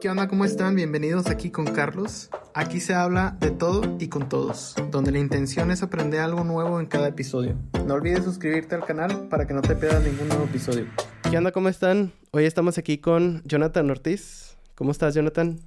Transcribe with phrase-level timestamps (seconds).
[0.00, 0.28] ¿Qué onda?
[0.28, 0.76] ¿Cómo están?
[0.76, 2.28] Bienvenidos aquí con Carlos.
[2.52, 6.80] Aquí se habla de todo y con todos, donde la intención es aprender algo nuevo
[6.80, 7.56] en cada episodio.
[7.86, 10.86] No olvides suscribirte al canal para que no te pierdas ningún nuevo episodio.
[11.30, 11.50] ¿Qué onda?
[11.50, 12.12] ¿Cómo están?
[12.30, 14.58] Hoy estamos aquí con Jonathan Ortiz.
[14.74, 15.60] ¿Cómo estás, Jonathan?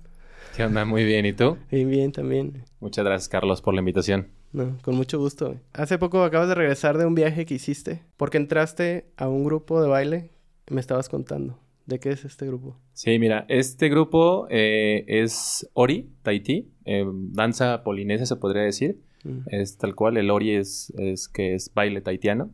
[0.55, 0.85] ¿Qué onda?
[0.85, 1.25] Muy bien.
[1.25, 1.57] ¿Y tú?
[1.71, 2.65] Bien, bien, también.
[2.79, 4.27] Muchas gracias, Carlos, por la invitación.
[4.51, 5.55] No, con mucho gusto.
[5.73, 9.81] Hace poco acabas de regresar de un viaje que hiciste porque entraste a un grupo
[9.81, 10.29] de baile.
[10.69, 11.57] Me estabas contando.
[11.89, 12.77] ¿De qué es este grupo?
[12.93, 18.99] Sí, mira, este grupo eh, es Ori, Tahití, eh, danza polinesia se podría decir.
[19.23, 19.39] Mm.
[19.47, 22.51] Es tal cual, el Ori es, es que es baile tahitiano.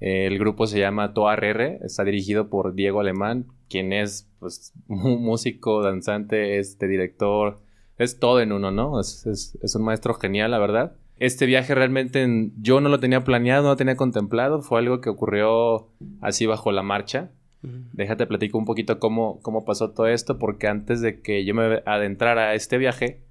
[0.00, 4.72] Eh, el grupo se llama Toa RR, está dirigido por Diego Alemán, quien es pues
[4.86, 7.58] un músico, danzante, este director,
[7.98, 9.00] es todo en uno, ¿no?
[9.00, 10.92] Es, es- es un maestro genial, la verdad.
[11.18, 15.00] Este viaje realmente en- yo no lo tenía planeado, no lo tenía contemplado, fue algo
[15.00, 15.88] que ocurrió
[16.20, 17.32] así bajo la marcha.
[17.62, 21.82] Déjate platico un poquito cómo, cómo pasó todo esto, porque antes de que yo me
[21.86, 23.22] adentrara a este viaje,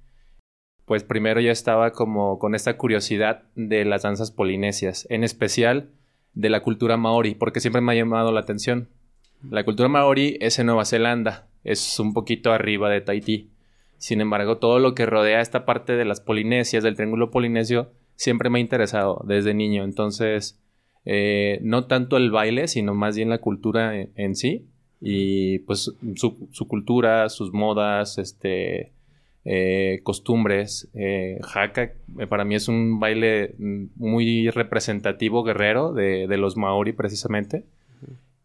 [0.84, 5.90] pues primero yo estaba como con esta curiosidad de las danzas polinesias, en especial
[6.34, 8.88] de la cultura maori, porque siempre me ha llamado la atención.
[9.50, 13.50] La cultura maori es en Nueva Zelanda, es un poquito arriba de Tahití.
[13.98, 18.50] Sin embargo, todo lo que rodea esta parte de las polinesias, del triángulo polinesio, siempre
[18.50, 19.84] me ha interesado desde niño.
[19.84, 20.60] Entonces,
[21.10, 24.66] eh, no tanto el baile, sino más bien la cultura en, en sí.
[25.00, 28.92] Y pues su, su cultura, sus modas, este,
[29.46, 30.90] eh, costumbres.
[30.92, 33.54] Eh, Haka eh, para mí es un baile
[33.96, 37.64] muy representativo guerrero de, de los maori precisamente.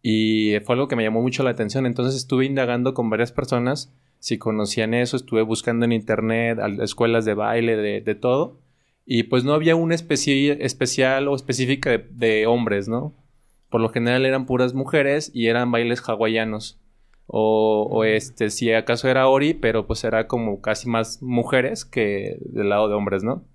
[0.02, 1.86] Y fue algo que me llamó mucho la atención.
[1.86, 5.18] Entonces estuve indagando con varias personas si conocían eso.
[5.18, 8.56] Estuve buscando en internet, escuelas de baile, de, de todo.
[9.06, 13.14] Y pues no había una especie especial o específica de, de hombres, ¿no?
[13.70, 16.80] Por lo general eran puras mujeres y eran bailes hawaianos.
[17.26, 22.38] O, o este, si acaso era Ori, pero pues era como casi más mujeres que
[22.42, 23.46] del lado de hombres, ¿no?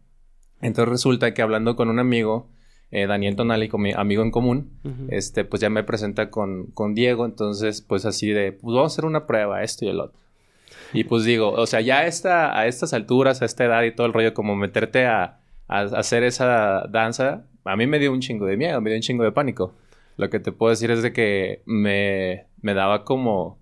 [0.60, 2.50] Entonces resulta que hablando con un amigo,
[2.90, 6.94] eh, Daniel Tonali, con mi amigo en común, este, pues ya me presenta con, con
[6.94, 10.18] Diego, entonces pues así de, pues vamos a hacer una prueba, esto y el otro.
[10.92, 14.06] Y pues digo, o sea, ya esta, a estas alturas, a esta edad y todo
[14.06, 15.37] el rollo, como meterte a,
[15.68, 19.02] a hacer esa danza, a mí me dio un chingo de miedo, me dio un
[19.02, 19.74] chingo de pánico.
[20.16, 23.58] Lo que te puedo decir es de que me, me daba como,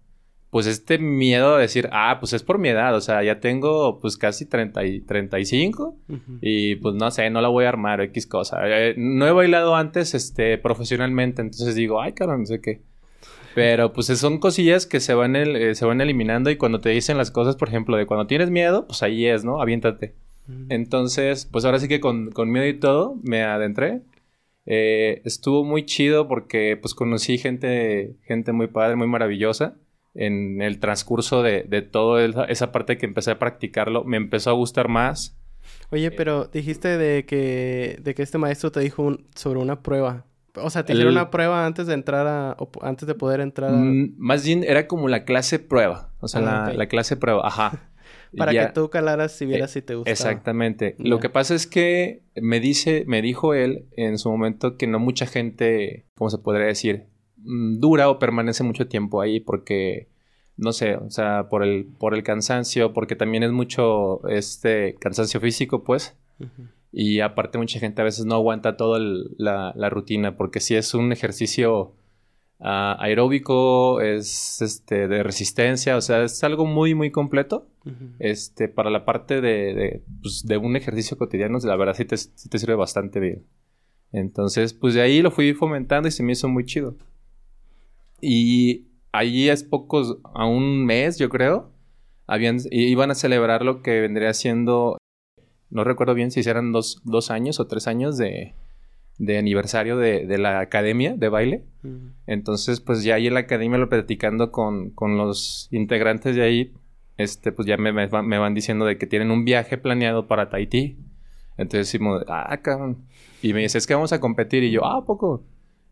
[0.50, 3.98] pues este miedo de decir, ah, pues es por mi edad, o sea, ya tengo
[4.00, 6.38] pues casi 30 y 35 Ujú.
[6.40, 8.60] y pues no sé, no la voy a armar, X cosa.
[8.64, 12.80] Eh, no he bailado antes este, profesionalmente, entonces digo, ay, cabrón, no sé qué.
[13.54, 16.90] Pero pues son cosillas que se van, el- eh, se van eliminando y cuando te
[16.90, 19.60] dicen las cosas, por ejemplo, de cuando tienes miedo, pues ahí es, ¿no?
[19.60, 20.14] Aviéntate.
[20.68, 24.02] Entonces, pues ahora sí que con, con miedo y todo me adentré.
[24.66, 29.74] Eh, estuvo muy chido porque pues conocí gente, gente muy padre, muy maravillosa.
[30.14, 34.54] En el transcurso de, de toda esa, parte que empecé a practicarlo, me empezó a
[34.54, 35.36] gustar más.
[35.90, 40.24] Oye, pero dijiste de que, de que este maestro te dijo un- sobre una prueba.
[40.54, 42.56] O sea, te hicieron El- una prueba antes de entrar a...
[42.58, 43.76] o antes de poder entrar a...
[43.76, 46.12] Mm, más bien era como la clase prueba.
[46.20, 47.46] O sea, Ah, la, la clase prueba.
[47.46, 47.90] Ajá.
[48.36, 50.12] Para Ya- que tú calaras si vieras si te gustaba.
[50.12, 50.94] Exactamente.
[50.98, 54.98] Lo que pasa es que me dice, me dijo él en su momento que no
[54.98, 57.04] mucha gente, ¿cómo se podría decir?
[57.38, 60.08] Mm, Dura o permanece mucho tiempo ahí porque,
[60.56, 65.40] no sé, o sea, por el, por el cansancio, porque también es mucho este cansancio
[65.40, 66.16] físico, pues.
[66.92, 70.94] Y aparte mucha gente a veces no aguanta toda la, la rutina porque si es
[70.94, 71.92] un ejercicio
[72.60, 77.68] ah, aeróbico, es este de resistencia, o sea, es algo muy, muy completo.
[78.18, 82.16] Este, para la parte de, de, pues, de un ejercicio cotidiano, la verdad sí te,
[82.16, 83.44] sí te sirve bastante bien.
[84.12, 86.96] Entonces, pues de ahí lo fui fomentando y se me hizo muy chido.
[88.20, 91.70] Y allí es pocos, a un mes, yo creo,
[92.26, 94.98] habían, iban a celebrar lo que vendría siendo,
[95.70, 98.54] no recuerdo bien si eran dos, dos años o tres años de,
[99.18, 101.64] de aniversario de, de la academia de baile.
[101.82, 102.12] Ujú.
[102.26, 106.74] Entonces, pues ya ahí en la academia lo platicando con, con los integrantes de ahí,
[107.16, 110.26] este, pues ya me, me van, me van diciendo de que tienen un viaje planeado
[110.26, 110.98] para Tahití.
[111.56, 113.06] Entonces decimos, ah, cabrón.
[113.42, 114.62] Y me dice, es que vamos a competir.
[114.64, 115.44] Y yo, ah, ¿a poco.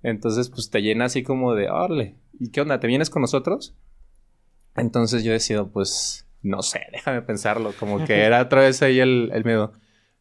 [0.03, 2.79] Entonces, pues te llena así como de, órale, ¿y qué onda?
[2.79, 3.75] ¿Te vienes con nosotros?
[4.77, 7.73] Entonces yo decido, pues, no sé, déjame pensarlo.
[7.79, 9.73] Como que era otra vez ahí el, el miedo.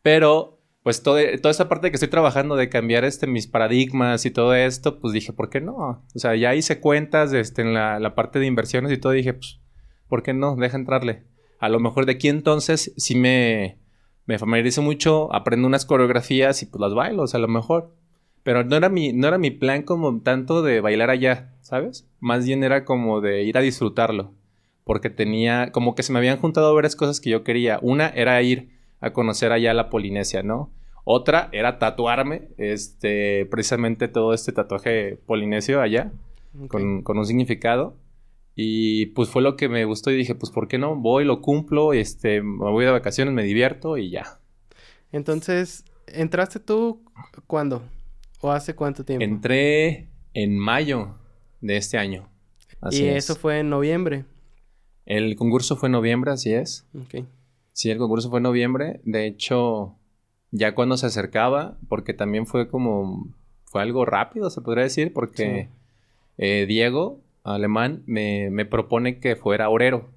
[0.01, 0.52] Pero,
[0.83, 4.99] pues, toda esa parte que estoy trabajando de cambiar este, mis paradigmas y todo esto,
[4.99, 5.75] pues dije, ¿por qué no?
[5.75, 9.13] O sea, ya hice cuentas este, en la, la parte de inversiones y todo.
[9.13, 9.61] Dije, pues,
[10.09, 10.55] ¿por qué no?
[10.55, 11.23] Deja entrarle.
[11.59, 13.79] A lo mejor de aquí entonces sí me,
[14.25, 17.95] me familiarizo mucho, aprendo unas coreografías y pues las bailo, o sea, a lo mejor.
[18.43, 22.09] Pero no era mi, no era mi plan como tanto de bailar allá, ¿sabes?
[22.19, 24.33] Más bien era como de ir a disfrutarlo.
[24.83, 27.79] porque tenía, como que se me habían juntado varias cosas que yo quería.
[27.81, 28.69] Una era ir
[29.03, 30.71] a conocer allá la Polinesia, ¿no?
[31.03, 36.13] Otra era tatuarme, este, precisamente todo este tatuaje polinesio allá,
[36.69, 37.97] con, con, un significado.
[38.55, 40.95] Y pues fue lo que me gustó y dije, pues ¿por qué no?
[40.95, 44.39] Voy, lo cumplo, este, me voy de vacaciones, me divierto y ya.
[45.11, 47.03] Entonces, ¿entraste tú
[47.45, 47.83] cuándo?
[48.39, 49.25] ¿O hace cuánto tiempo?
[49.25, 51.15] Entré en mayo
[51.59, 52.29] de este año.
[52.89, 54.23] y eso fue en noviembre.
[55.05, 56.87] El concurso fue en noviembre, así es.
[56.95, 57.25] Ok.
[57.73, 59.01] Sí, el concurso fue en noviembre.
[59.03, 59.97] De hecho,
[60.51, 63.35] ya cuando se acercaba, porque también fue como,
[63.65, 65.69] fue algo rápido, se podría decir, porque
[66.37, 70.09] eh, Diego, alemán, me, me, propone que fuera orero.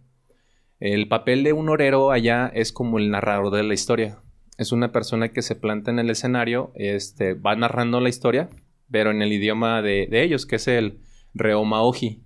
[0.79, 4.20] El papel de un orero allá es como el narrador de la historia.
[4.58, 8.50] Es una persona que se planta en el escenario, este, va narrando la historia,
[8.91, 11.00] pero en el idioma de, de ellos, que es el
[11.35, 12.23] Reomaoji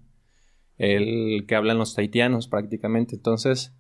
[0.80, 3.14] el que hablan los taitianos prácticamente.
[3.14, 3.76] Entonces,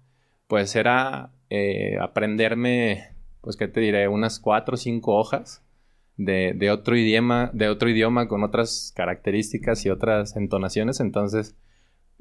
[0.46, 4.08] pues era eh, aprenderme, pues, ¿qué te diré?
[4.08, 5.62] Unas cuatro o cinco hojas
[6.16, 11.00] de, de, otro idioma, de otro idioma con otras características y otras entonaciones.
[11.00, 11.56] Entonces,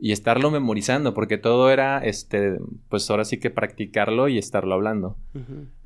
[0.01, 5.17] y estarlo memorizando, porque todo era, este, pues ahora sí que practicarlo y estarlo hablando.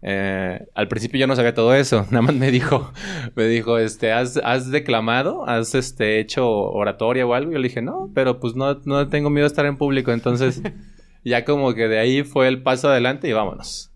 [0.04, 2.92] Eh, al principio yo no sabía todo eso, nada más me dijo,
[3.36, 5.48] me dijo, este, ¿has, has declamado?
[5.48, 7.52] ¿Has, este, hecho oratoria o algo?
[7.52, 10.12] Y yo le dije, no, pero pues no, no tengo miedo a estar en público,
[10.12, 10.62] entonces
[11.24, 13.92] ya como que de ahí fue el paso adelante y vámonos.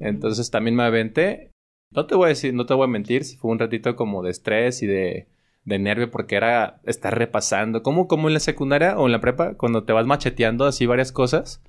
[0.00, 1.50] Entonces también me aventé,
[1.90, 4.22] no te voy a decir, no te voy a mentir, si fue un ratito como
[4.22, 5.26] de estrés y de
[5.64, 9.54] de nervio porque era estar repasando, como, como en la secundaria o en la prepa,
[9.54, 11.62] cuando te vas macheteando así varias cosas,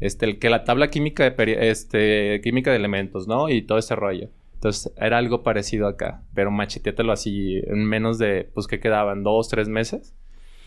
[0.00, 3.50] este, el que la tabla química de, este, química de elementos, ¿no?
[3.50, 4.30] Y todo ese rollo.
[4.54, 9.48] Entonces era algo parecido acá, pero macheteátelo así en menos de, pues que quedaban dos,
[9.48, 10.14] tres meses.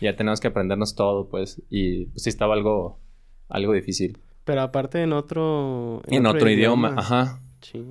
[0.00, 3.00] Ya tenemos que aprendernos todo, pues, y pues sí estaba algo,
[3.48, 4.18] algo difícil.
[4.44, 6.02] Pero aparte en otro...
[6.06, 6.94] En, otro, idioma.
[6.96, 7.40] ajá.
[7.60, 7.84] Sí.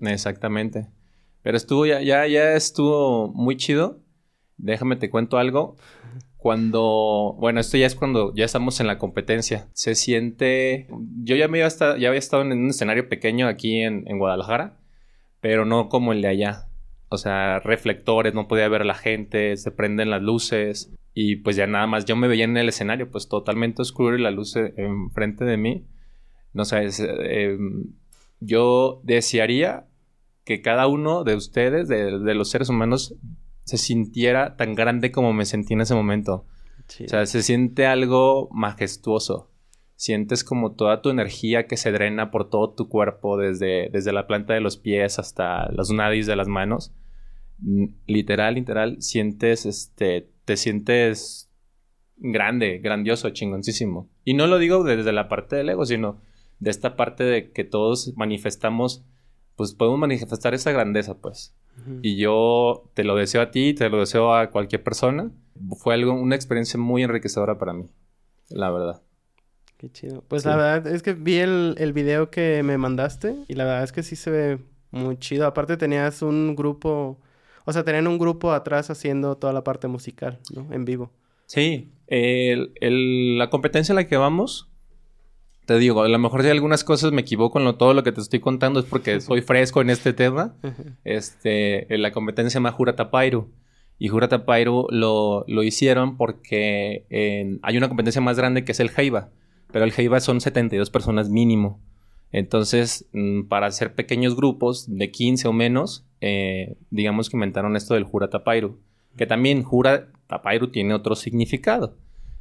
[0.00, 0.86] Exactamente.
[1.42, 4.00] Pero estuvo, ya, ya, ya estuvo muy chido
[4.58, 5.76] Déjame te cuento algo.
[6.36, 9.68] Cuando, bueno, esto ya es cuando ya estamos en la competencia.
[9.72, 10.86] Se siente,
[11.22, 14.76] yo ya me iba ya había estado en un escenario pequeño aquí en, Guadalajara,
[15.40, 16.68] pero no como el de allá.
[17.08, 21.56] O sea, reflectores, no podía ver a la gente, se prenden las luces y pues
[21.56, 24.54] ya nada más yo me veía en el escenario, pues totalmente oscuro y la luz
[24.54, 25.84] enfrente de mí.
[26.52, 27.86] No sé, em,
[28.38, 29.88] yo desearía
[30.44, 33.16] que cada uno de ustedes, de los seres humanos,
[33.64, 36.46] se sintiera tan grande como me sentí en ese momento.
[37.04, 39.50] O sea, se siente algo majestuoso.
[39.96, 44.28] Sientes como toda tu energía que se drena por todo tu cuerpo, desde, desde la
[44.28, 46.92] planta de los pies hasta los nadis de las manos.
[48.06, 51.50] Literal, literal, sientes, este, te sientes
[52.16, 54.08] grande, grandioso, chingoncísimo.
[54.24, 56.22] Y no lo digo desde la parte del ego, sino
[56.58, 59.04] de esta parte de que todos manifestamos,
[59.56, 61.54] pues podemos manifestar esa grandeza, pues.
[62.00, 65.30] Y yo te lo deseo a ti, te lo deseo a cualquier persona.
[65.76, 67.84] Fue algo, una experiencia muy enriquecedora para mí,
[68.48, 69.02] la verdad.
[69.76, 70.24] Qué chido.
[70.28, 73.84] Pues la verdad es que vi el, el video que me mandaste y la verdad
[73.84, 74.58] es que sí se ve
[74.92, 75.46] muy chido.
[75.46, 77.20] Aparte tenías un grupo,
[77.68, 80.72] o sea, tenían un grupo atrás haciendo toda la parte musical, ¿no?
[80.72, 81.12] En vivo.
[81.44, 84.70] Sí, el, la competencia en la que vamos
[85.66, 88.22] te digo, a lo mejor si algunas cosas me equivoco en todo lo que te
[88.22, 90.54] estoy contando es porque soy fresco en este tema.
[91.04, 93.52] este, la competencia se llama Juratapairu.
[93.98, 97.04] Y Juratapairu lo, lo hicieron porque
[97.62, 99.28] hay una competencia más grande que es el Heiba.
[99.70, 101.82] Pero el Heiba son 72 personas mínimo.
[102.32, 107.94] Entonces, mm, para hacer pequeños grupos de 15 o menos, eh, digamos que inventaron esto
[107.94, 108.78] del Juratapairu.
[109.16, 111.96] Que también Juratapairu tiene otro significado.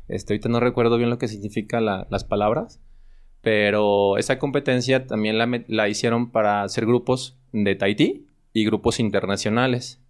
[0.08, 2.82] Este, ahorita no recuerdo bien lo que significa las palabras
[3.48, 10.03] pero esa competencia también la, hicieron para hacer grupos de Tahití y grupos internacionales.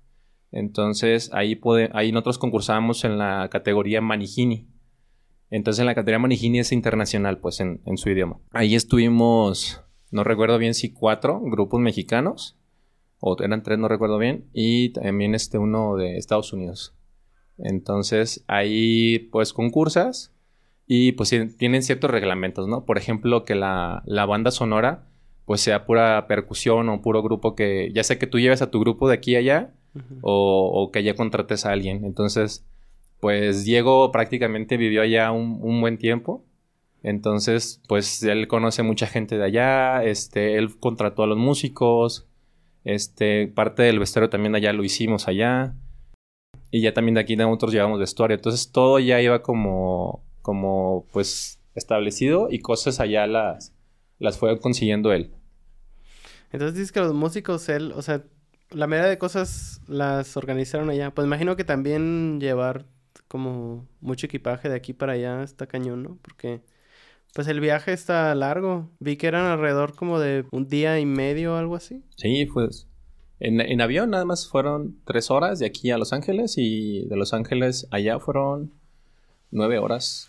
[0.52, 1.62] Entonces ahí,
[1.94, 4.68] ahí nosotros concursábamos en la categoría Manijini.
[5.50, 8.40] Entonces en la categoría Manijini es internacional, pues en, en su idioma.
[8.52, 12.58] Ahí estuvimos, no recuerdo bien si cuatro grupos mexicanos,
[13.20, 16.94] o eran tres, no recuerdo bien, y también este uno de Estados Unidos.
[17.58, 20.34] Entonces ahí pues concursas
[20.86, 22.86] y pues tienen ciertos reglamentos, ¿no?
[22.86, 25.04] Por ejemplo, que la, banda sonora
[25.46, 28.80] pues sea pura percusión o puro grupo que ya sea que tú lleves a tu
[28.80, 29.74] grupo de aquí a allá
[30.22, 32.06] o, que ya contrates a alguien.
[32.06, 32.66] Entonces,
[33.20, 36.44] pues Diego prácticamente vivió allá un, buen tiempo.
[37.04, 42.28] Entonces, pues él conoce mucha gente de allá, este, él contrató a los músicos,
[42.84, 45.76] este, parte del vestuario también allá lo hicimos allá.
[46.72, 48.36] Y ya también de aquí nosotros llevamos vestuario.
[48.36, 53.74] Entonces todo ya iba como como pues establecido y cosas allá las,
[54.18, 55.34] las fue consiguiendo él.
[56.54, 58.24] Entonces dices que los músicos, él, o sea,
[58.70, 61.12] la mayoría de cosas las organizaron allá.
[61.14, 62.86] Pues imagino que también llevar
[63.28, 66.18] como mucho equipaje de aquí para allá está cañón, ¿no?
[66.22, 66.62] Porque
[67.34, 68.90] pues el viaje está largo.
[69.00, 72.04] Vi que eran alrededor como de un día y medio o algo así.
[72.16, 72.88] Sí, pues
[73.40, 77.16] en, en avión nada más fueron tres horas de aquí a Los Ángeles y de
[77.16, 78.74] Los Ángeles allá fueron
[79.52, 80.28] nueve horas,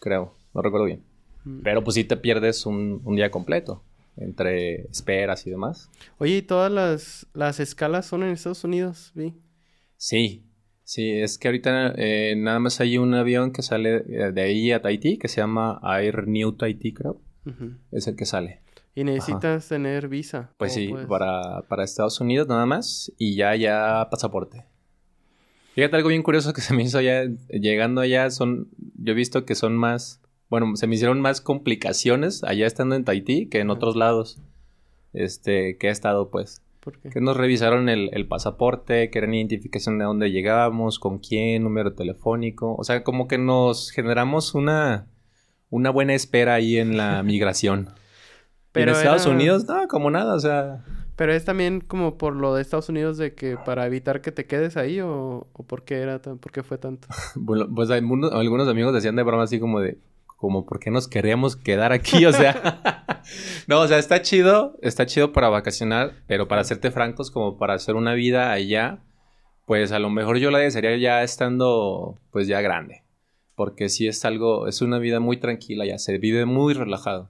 [0.00, 1.04] creo, no recuerdo bien.
[1.44, 1.60] Mm.
[1.62, 3.82] Pero pues sí te pierdes un, un día completo
[4.16, 5.88] entre esperas y demás.
[6.18, 9.34] Oye, ¿y todas las, las escalas son en Estados Unidos, vi?
[9.96, 10.44] Sí,
[10.92, 14.72] sí, es que ahorita eh, nada más hay un avión que sale eh, de ahí
[14.72, 17.20] a Tahití, que se llama Air New Tahití, creo.
[17.90, 18.60] Es el que sale.
[18.94, 20.52] ¿Y necesitas tener visa?
[20.56, 24.64] Pues sí, para, para Estados Unidos nada más y ya, ya pasaporte.
[25.74, 29.44] Fíjate algo bien curioso que se me hizo allá, llegando allá, son, yo he visto
[29.44, 30.20] que son más
[30.50, 34.42] bueno, se me hicieron más complicaciones allá estando en Tahití que en otros lados.
[35.12, 36.62] Este, que he estado, pues.
[36.80, 37.10] ¿Por qué?
[37.10, 41.94] Que nos revisaron el, el pasaporte, que era identificación de dónde llegábamos, con quién, número
[41.94, 42.74] telefónico.
[42.76, 45.06] O sea, como que nos generamos una,
[45.68, 47.90] una buena espera ahí en la migración.
[48.72, 50.84] Pero en Estados Unidos, no, como nada, o sea.
[51.16, 54.46] Pero es también como por lo de Estados Unidos de que para evitar que te
[54.46, 57.08] quedes ahí o, o por qué era tan, por qué fue tanto.
[57.34, 59.98] bueno, pues algunos amigos decían de broma así como de,
[60.40, 63.22] como por qué nos queríamos quedar aquí, o sea,
[63.68, 67.74] no, o sea, está chido, está chido para vacacionar, pero para serte francos, como para
[67.74, 69.00] hacer una vida allá,
[69.66, 73.02] pues a lo mejor yo la desearía ya estando, pues ya grande,
[73.54, 77.28] porque si es algo, es una vida muy tranquila ya, se vive muy relajado.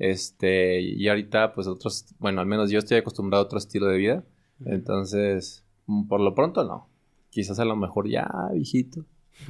[0.00, 3.98] Este, y ahorita, pues otros, bueno, al menos yo estoy acostumbrado a otro estilo de
[3.98, 4.24] vida,
[4.64, 6.88] entonces, mm, por lo pronto no.
[7.30, 9.04] Quizás a lo mejor ya, viejito,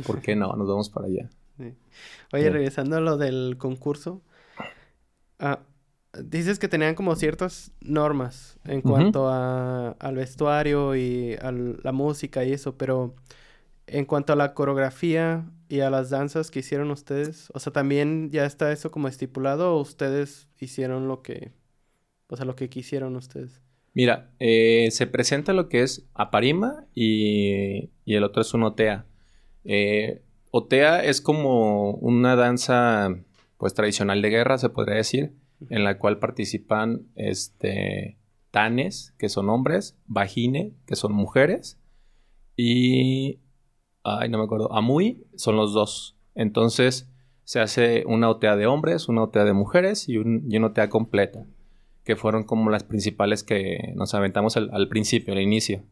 [0.07, 0.53] ¿por qué no?
[0.53, 1.31] Nos vamos para allá.
[2.33, 4.23] Oye, regresando a lo del concurso.
[5.39, 5.61] Ah,
[6.25, 12.45] dices que tenían como ciertas normas en cuanto a, al vestuario y a la música
[12.45, 13.15] y eso, pero
[13.87, 18.31] en cuanto a la coreografía y a las danzas que hicieron ustedes, o sea, también
[18.31, 21.53] ya está eso como estipulado o ustedes hicieron lo que,
[22.29, 23.61] o sea, lo que quisieron ustedes.
[23.95, 29.07] Mira, eh, se presenta lo que es Aparima y, y el otro es un Otea.
[29.65, 30.23] Eh,
[30.55, 33.09] Otea es como una danza
[33.57, 35.33] pues tradicional de guerra, se podría decir,
[35.71, 38.19] en la cual participan este
[38.51, 41.81] tanes, que son hombres, vagine, que son mujeres,
[42.55, 43.39] y
[44.05, 46.17] ay, no me acuerdo, amui son los dos.
[46.35, 47.09] Entonces
[47.45, 51.47] se hace una otea de hombres, una otea de mujeres y, un, una otea completa,
[52.05, 55.83] que fueron como las principales que nos aventamos al, principio, al inicio.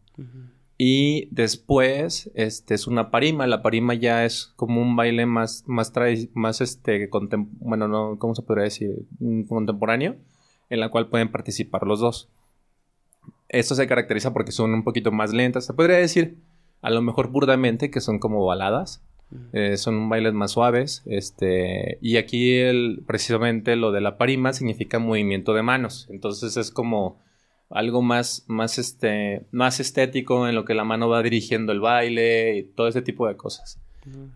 [0.83, 3.47] Y después, este, es una parima.
[3.47, 5.93] La parima ya es como un baile más, más,
[6.33, 7.11] más este,
[7.61, 9.05] bueno, no, ¿cómo se podría decir?
[9.47, 10.17] Contemporáneo,
[10.71, 12.31] en la cual pueden participar los dos.
[13.51, 15.67] Esto se caracteriza porque son un poquito más lentas.
[15.67, 16.39] Se podría decir,
[16.81, 19.05] a lo mejor burdamente, que son como baladas.
[19.53, 21.03] Eh, son bailes más suaves.
[21.05, 26.07] Este, y aquí el, precisamente lo de la parima significa movimiento de manos.
[26.09, 27.21] Entonces es como
[27.71, 32.59] algo más, más, este, más estético en lo que la mano va dirigiendo el baile
[32.59, 33.81] y todo ese tipo de cosas.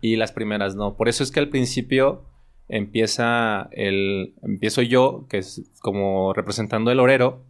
[0.00, 0.94] Y las primeras no.
[0.94, 2.22] Por eso es que al principio
[2.68, 7.42] empieza el, empiezo yo, que es como representando el orero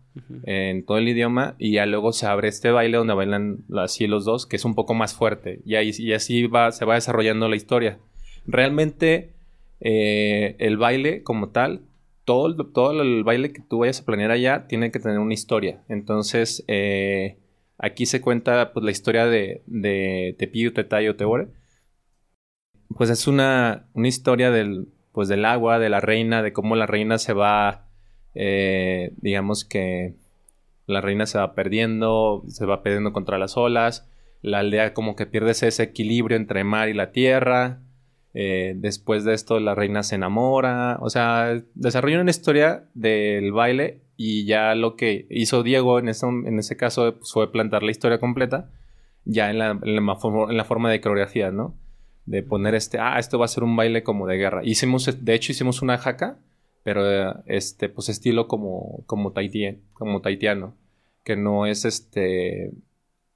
[0.44, 4.24] en todo el idioma, y ya luego se abre este baile donde bailan así los
[4.24, 5.60] dos, que es un poco más fuerte.
[5.66, 7.98] Y, ahí, y así va, se va desarrollando la historia.
[8.46, 9.32] Realmente
[9.80, 11.80] eh, el baile como tal
[12.24, 15.82] todo el, baile que tú vayas a planear allá tiene que tener una historia.
[15.88, 17.38] Entonces, eh,
[17.78, 21.48] aquí se cuenta pues, la historia de, de Tepío, Tetayo, Teore.
[22.96, 26.86] Pues es una, una historia del, pues, del agua, de la reina, de cómo la
[26.86, 27.88] reina se va,
[28.34, 30.14] eh, digamos que
[30.86, 34.08] la reina se va perdiendo, se va perdiendo contra las olas,
[34.42, 37.80] la aldea como que pierde ese equilibrio entre mar y la tierra,
[38.34, 40.98] eh, después de esto la reina se enamora.
[41.00, 46.58] O sea, desarrolla una historia del baile y ya lo que hizo Diego en, en
[46.58, 48.70] ese caso pues, fue plantar la historia completa
[49.24, 50.06] ya en la, en
[50.56, 51.74] la, forma de coreografía, ¿no?
[52.26, 54.60] De poner este, ah, esto va a ser un baile como de guerra.
[54.64, 56.38] Hicimos, de hecho, hicimos una jaca,
[56.82, 59.32] pero este, pues estilo como, como,
[59.92, 60.76] como taitiano,
[61.22, 62.72] que no es este,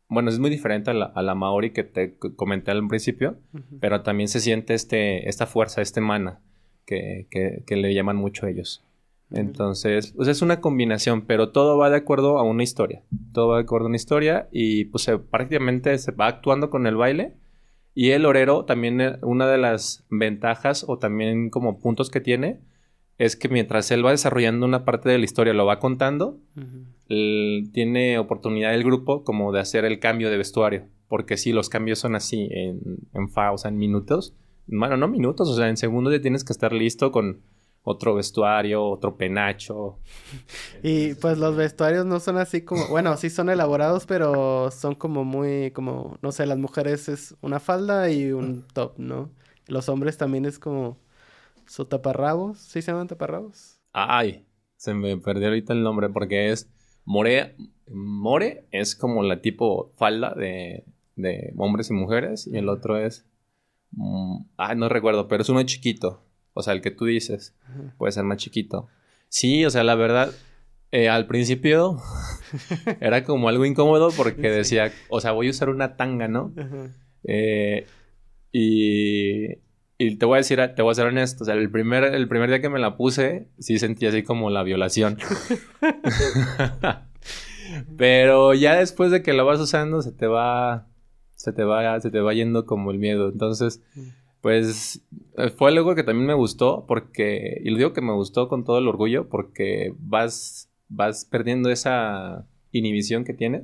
[0.08, 3.36] bueno, es muy diferente a la, Maori que te comenté al principio,
[3.80, 6.40] pero también se siente este, esta fuerza, este mana,
[6.86, 8.84] que, le llaman mucho a ellos.
[9.30, 13.02] Entonces, pues es una combinación, pero todo va de acuerdo a una historia.
[13.32, 16.96] Todo va de acuerdo a una historia y pues prácticamente se va actuando con el
[16.96, 17.34] baile
[17.94, 22.60] Y el orero también, eh, una de las ventajas o también como puntos que tiene,
[23.18, 26.38] es que mientras él va desarrollando una parte de la historia, lo va contando,
[27.08, 30.84] tiene oportunidad el grupo como de hacer el cambio de vestuario.
[31.08, 32.80] Porque si los cambios son así en,
[33.14, 34.34] en fa, o sea, en minutos.
[34.66, 37.40] Bueno, no minutos, o sea, en segundos ya tienes que estar listo con
[37.82, 39.98] otro vestuario, otro penacho.
[40.82, 45.24] Y pues los vestuarios no son así como, bueno, sí son elaborados, pero son como
[45.24, 49.30] muy, como, no sé, las mujeres es una falda y un top, ¿no?
[49.66, 50.98] Los hombres también es como
[51.68, 53.78] su taparrabos, ¿sí se llaman taparrabos?
[53.92, 54.46] Ay,
[54.76, 56.68] se me perdió ahorita el nombre porque es
[57.04, 57.56] more,
[57.86, 60.84] more es como la tipo falda de,
[61.16, 63.26] de hombres y mujeres y el otro es,
[63.92, 66.22] mm, ay, no recuerdo, pero es uno chiquito.
[66.54, 67.54] O sea, el que tú dices
[67.98, 68.88] puede ser más chiquito.
[69.28, 70.32] Sí, o sea, la verdad,
[70.90, 71.98] eh, al principio
[73.00, 76.52] era como algo incómodo porque decía, o sea, voy a usar una tanga, ¿no?
[77.24, 77.86] Eh,
[78.50, 79.58] y,
[79.98, 82.28] y, te voy a decir, te voy a ser honesto, o sea, el primer, el
[82.28, 85.18] primer día que me la puse, sí sentí así como la violación.
[87.96, 90.86] Pero ya después de que la vas usando, se te va,
[91.34, 93.28] se te va, se te va yendo como el miedo.
[93.28, 93.82] Entonces,
[94.40, 95.02] pues
[95.36, 98.64] eh, fue algo que también me gustó porque, y lo digo que me gustó con
[98.64, 103.62] todo el orgullo porque vas, vas perdiendo esa inhibición que tiene,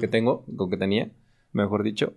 [0.00, 1.10] que tengo, con que tenía,
[1.52, 2.14] mejor dicho.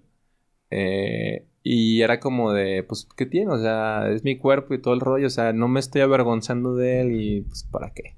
[0.72, 3.52] Eh, y era como de, pues, ¿qué tiene?
[3.52, 6.76] O sea, es mi cuerpo y todo el rollo, o sea, no me estoy avergonzando
[6.76, 8.16] de él y pues, ¿para qué?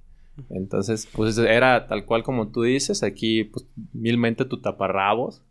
[0.49, 5.43] Entonces, pues era tal cual como tú dices, aquí, pues, milmente tu taparrabos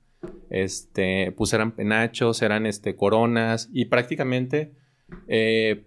[0.50, 4.72] este, pues eran penachos, eran este, coronas y prácticamente
[5.28, 5.86] eh,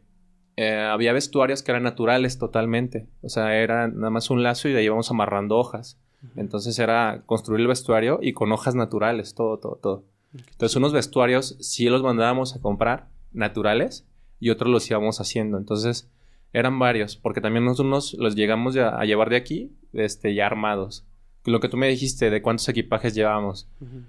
[0.56, 3.08] eh, había vestuarios que eran naturales totalmente.
[3.22, 6.00] O sea, era nada más un lazo y de ahí íbamos amarrando hojas.
[6.36, 10.04] Entonces era construir el vestuario y con hojas naturales, todo, todo, todo.
[10.34, 14.08] Entonces unos vestuarios sí los mandábamos a comprar naturales
[14.40, 15.58] y otros los íbamos haciendo.
[15.58, 16.10] Entonces
[16.54, 21.06] eran varios, porque también nosotros los llegamos a, llevar de aquí este, ya armados
[21.46, 23.68] lo que tú me dijiste de cuántos equipajes llevábamos.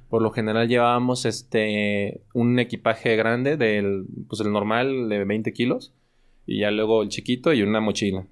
[0.08, 5.92] Por lo general llevábamos este un equipaje grande del pues el normal de 20 kilos
[6.46, 8.26] y ya luego el chiquito y una mochila.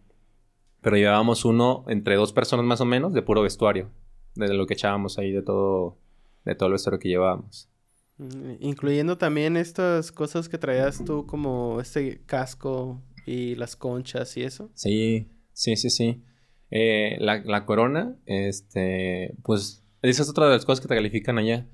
[0.81, 3.91] Pero llevábamos uno entre dos personas más o menos de puro vestuario,
[4.35, 5.97] de lo que echábamos ahí de todo
[6.45, 7.69] de todo el vestuario que llevábamos.
[8.61, 14.71] Incluyendo también estas cosas que traías tú como este casco y las conchas y eso.
[14.75, 16.23] Sí, sí, sí, sí.
[16.71, 21.69] Eh, la, corona, este, pues esa es otra de las cosas que te califican allá,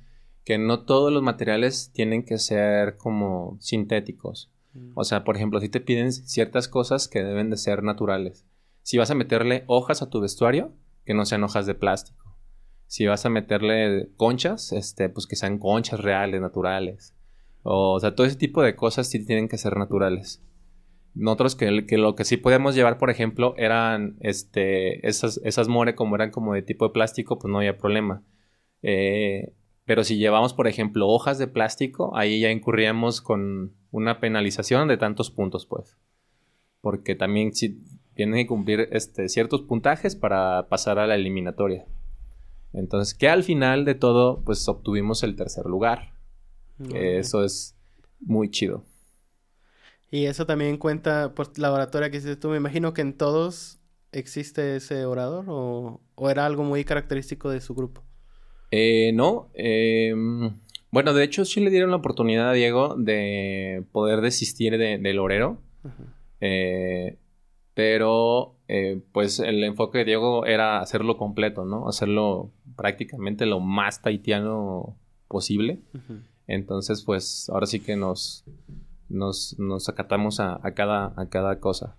[0.44, 4.52] que no todos los materiales tienen que ser como sintéticos.
[4.74, 4.92] Mm.
[4.94, 8.46] O sea, por ejemplo, si te piden ciertas cosas que deben de ser naturales.
[8.82, 10.72] Si vas a meterle hojas a tu vestuario,
[11.04, 12.23] que no sean hojas de plástico.
[12.86, 17.14] Si vas a meterle conchas, este, pues que sean conchas reales, naturales.
[17.62, 20.42] O, o sea, todo ese tipo de cosas sí tienen que ser naturales.
[21.14, 26.32] Nosotros que, lo que sí podíamos llevar, por ejemplo, eran este, esas, more como eran
[26.32, 28.24] como de tipo de plástico, pues no había problema.
[28.82, 34.88] Eh, pero si llevamos, por ejemplo, hojas de plástico, ahí ya incurríamos con una penalización
[34.88, 35.96] de tantos puntos, pues.
[36.80, 37.80] Porque también sí,
[38.14, 41.86] tienen que cumplir este, ciertos puntajes para pasar a la eliminatoria.
[42.74, 46.12] Entonces, que al final de todo, pues obtuvimos el tercer lugar.
[46.92, 47.76] eso es
[48.20, 48.84] muy chido.
[50.10, 52.48] Y eso también cuenta por la oratoria que hiciste tú.
[52.48, 53.80] Me imagino que en todos
[54.12, 58.02] existe ese orador o, era algo muy característico de su grupo.
[58.70, 59.50] Eh, no.
[59.54, 60.60] Em,
[60.90, 65.60] bueno, de hecho sí le dieron la oportunidad a Diego de poder desistir del orero.
[66.40, 67.18] Eh,
[67.74, 71.88] pero eh, pues el enfoque de Diego era hacerlo completo, ¿no?
[71.88, 74.96] Hacerlo prácticamente lo más taitiano
[75.28, 75.80] posible.
[76.46, 78.44] Entonces, pues ahora sí que nos,
[79.08, 81.96] nos, nos acatamos a, cada, a cada cosa.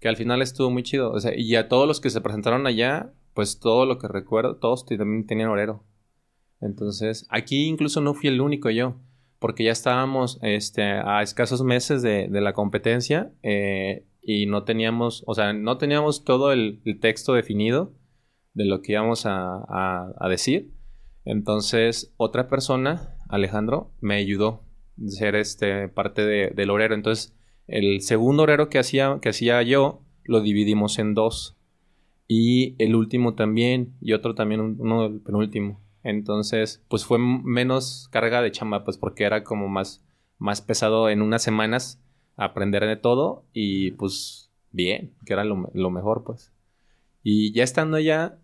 [0.00, 1.10] Que al final estuvo muy chido.
[1.12, 4.56] O sea, y a todos los que se presentaron allá, pues todo lo que recuerdo,
[4.56, 5.84] todos también tenían orero.
[6.60, 8.96] Entonces, aquí incluso no fui el único yo,
[9.38, 15.34] porque ya estábamos este, a escasos meses de, la competencia eh, y no teníamos, o
[15.34, 17.92] sea, no teníamos todo el, texto definido
[18.56, 20.72] de lo que íbamos a, a decir.
[21.24, 24.66] Entonces, otra persona, Alejandro, me ayudó
[25.08, 26.94] ser este, parte de, del orero.
[26.94, 27.34] Entonces,
[27.66, 31.56] el segundo orero que hacía, que hacía yo, lo dividimos en dos.
[32.28, 35.80] Y el último también, y otro también, uno el penúltimo.
[36.02, 40.04] Entonces, pues fue menos carga de chamba, pues porque era como más,
[40.38, 42.02] más pesado en unas semanas
[42.36, 46.52] aprender de todo y pues bien, que era lo, lo mejor, pues.
[47.22, 48.38] Y ya estando allá,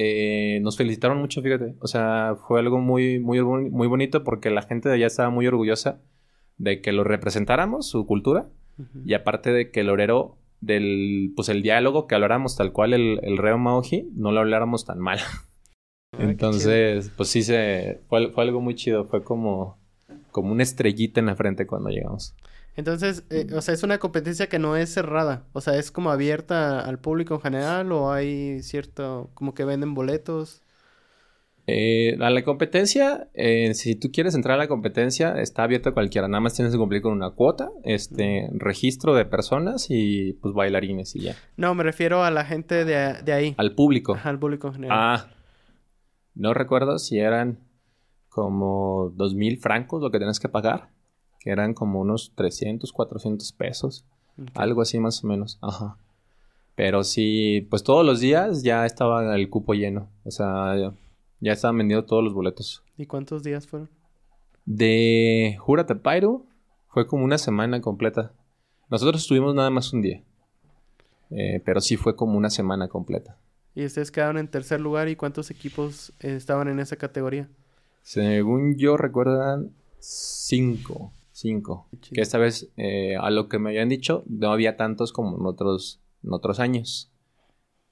[0.00, 1.74] eh, nos felicitaron mucho, fíjate.
[1.80, 5.44] O sea, fue algo muy, muy, muy bonito porque la gente de allá estaba muy
[5.48, 6.00] orgullosa
[6.56, 8.48] de que lo representáramos, su cultura,
[9.04, 13.18] y aparte de que el orero del, pues el diálogo que habláramos tal cual el,
[13.24, 15.18] el reo Maoji, no lo habláramos tan mal.
[16.16, 19.80] Entonces, pues sí se, fue, fue, algo muy chido, fue como,
[20.30, 22.36] como una estrellita en la frente cuando llegamos.
[22.78, 26.12] Entonces, eh, o sea, es una competencia que no es cerrada, o sea, es como
[26.12, 30.62] abierta al público en general o hay cierto, como que venden boletos.
[31.66, 35.92] Eh, a la competencia, eh, si tú quieres entrar a la competencia, está abierta a
[35.92, 36.28] cualquiera.
[36.28, 41.16] Nada más tienes que cumplir con una cuota, este, registro de personas y pues bailarines
[41.16, 41.34] y ya.
[41.56, 43.54] No, me refiero a la gente de, de ahí.
[43.58, 44.16] Al público.
[44.22, 44.98] al público en general.
[45.00, 45.30] Ah.
[46.36, 47.58] No recuerdo si eran
[48.28, 50.90] como dos mil francos lo que tienes que pagar.
[51.38, 54.04] Que eran como unos 300, 400 pesos.
[54.54, 55.58] Algo así más o menos.
[55.60, 55.96] Ajá.
[56.74, 60.08] Pero sí, pues todos los días ya estaba el cupo lleno.
[60.24, 60.76] O sea,
[61.40, 62.82] ya estaban vendiendo todos los boletos.
[62.96, 63.88] ¿Y cuántos días fueron?
[64.64, 66.44] De Júrate Pairo
[66.88, 68.32] fue como una semana completa.
[68.90, 70.22] Nosotros estuvimos nada más un día.
[71.30, 73.36] Eh, pero sí fue como una semana completa.
[73.74, 75.08] ¿Y ustedes quedaron en tercer lugar?
[75.08, 77.48] ¿Y cuántos equipos estaban en esa categoría?
[78.02, 81.12] Según yo recuerdan, cinco.
[81.40, 81.88] Cinco.
[82.12, 85.46] Que esta vez, eh, a lo que me habían dicho, no había tantos como en
[85.46, 87.12] otros, en otros años.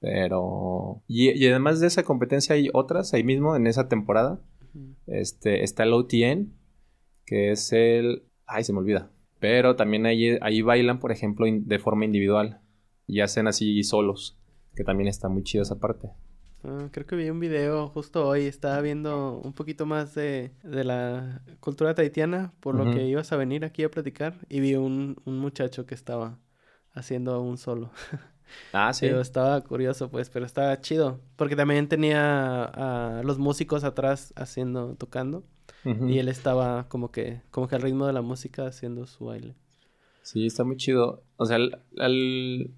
[0.01, 1.01] Pero.
[1.07, 4.41] Y, además de esa competencia hay otras ahí mismo en esa temporada.
[5.05, 6.57] Este, está el OTN,
[7.25, 8.23] que es el.
[8.45, 9.13] Ay, se me olvida.
[9.39, 12.59] Pero también ahí, ahí bailan, por ejemplo, de forma individual.
[13.05, 14.37] Y hacen así solos.
[14.75, 16.09] Que también está muy chido esa parte.
[16.67, 18.43] Ah, creo que vi un video justo hoy.
[18.45, 22.53] Estaba viendo un poquito más de, de la cultura tahitiana.
[22.59, 24.35] Por lo que ibas a venir aquí a platicar.
[24.49, 26.37] Y vi un, un muchacho que estaba
[26.93, 27.91] haciendo un solo.
[28.71, 29.05] Ah, sí.
[29.07, 31.19] estaba curioso, pues, pero estaba chido.
[31.35, 35.43] Porque también tenía a los músicos atrás haciendo, tocando.
[35.83, 39.55] Y él estaba como que, como que al ritmo de la música haciendo su baile.
[40.21, 41.23] Sí, está muy chido.
[41.37, 41.57] O sea,
[41.97, 42.71] al,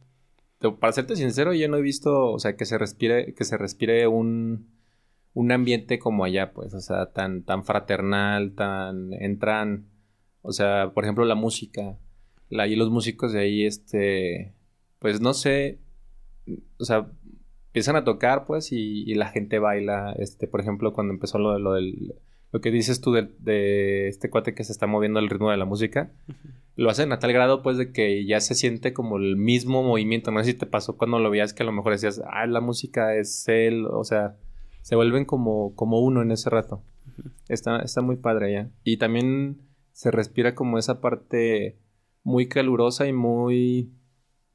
[0.60, 4.08] para serte sincero, yo no he visto, o sea, que se respire, que se respire
[4.08, 4.68] un,
[5.34, 9.88] un ambiente como allá, pues, o sea, tan, tan fraternal, tan, entran,
[10.42, 11.98] o sea, por ejemplo, la música,
[12.50, 14.54] la, y los músicos de ahí, este,
[15.00, 15.80] pues no sé,
[16.78, 17.10] o sea,
[17.68, 21.74] empiezan a tocar, pues, y, la gente baila, este, por ejemplo, cuando empezó lo, lo
[21.74, 22.16] del,
[22.52, 25.66] lo que dices tú de, este cuate que se está moviendo al ritmo de la
[25.66, 26.12] música,
[26.76, 30.32] lo hacen a tal grado, pues, de que ya se siente como el mismo movimiento,
[30.32, 32.62] no sé si te pasó cuando lo veías que a lo mejor decías, ah, la
[32.62, 34.38] música es él, o sea,
[34.82, 36.84] se vuelven como, como uno en ese rato.
[37.48, 38.72] Está, está muy padre ya.
[38.84, 41.80] Y también se respira como esa parte
[42.24, 43.92] muy calurosa y muy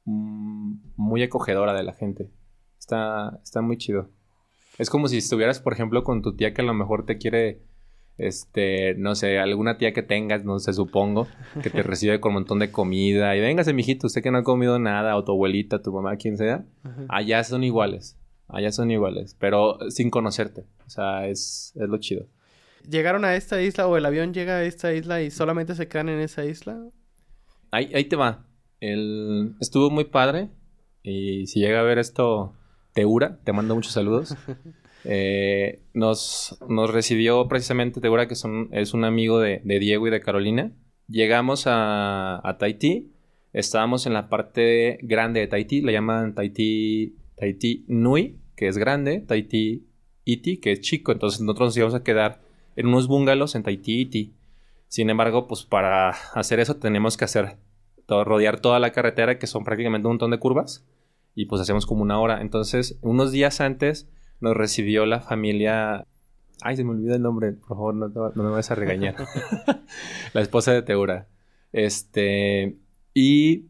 [0.05, 2.31] Mm, muy acogedora de la gente.
[2.79, 4.09] Está, está muy chido.
[4.77, 7.63] Es como si estuvieras, por ejemplo, con tu tía que a lo mejor te quiere,
[8.17, 11.27] este, no sé, alguna tía que tengas, no sé, supongo,
[11.61, 14.43] que te recibe con un montón de comida y véngase, mijito, usted que no ha
[14.43, 16.65] comido nada, o tu abuelita, tu mamá, quien sea,
[17.09, 22.27] allá son iguales, allá son iguales, pero sin conocerte, o sea, es, es lo chido.
[22.89, 26.09] ¿Llegaron a esta isla o el avión llega a esta isla y solamente se quedan
[26.09, 26.79] en esa isla?
[27.71, 28.45] Ahí, ahí te va.
[28.79, 30.49] El, estuvo muy padre.
[31.01, 32.53] Y si llega a ver esto,
[32.93, 34.35] Teura, te mando muchos saludos.
[35.05, 40.71] Eh, nos, nos recibió precisamente Teura, que es un amigo de, Diego y de Carolina.
[41.07, 43.11] Llegamos a, a, Tahití.
[43.53, 45.81] Estábamos en la parte grande de Tahití.
[45.81, 49.21] Le llaman Tahití, Tahití Nui, que es grande.
[49.21, 49.87] Tahití
[50.25, 51.11] Iti, que es chico.
[51.11, 52.41] Entonces nosotros nos íbamos a quedar
[52.75, 54.35] en unos bungalows en Tahití Iti.
[54.87, 57.57] Sin embargo, pues para hacer eso tenemos que hacer
[58.07, 60.85] rodear toda la carretera, que son prácticamente un montón de curvas,
[61.33, 62.41] y pues hacemos como una hora.
[62.41, 66.07] Entonces, unos días antes nos recibió la familia...
[66.61, 69.15] Ay, se me olvida el nombre, por favor, no, no, me vas a regañar.
[70.33, 71.27] la esposa de Teura.
[71.73, 72.77] Este,
[73.13, 73.65] y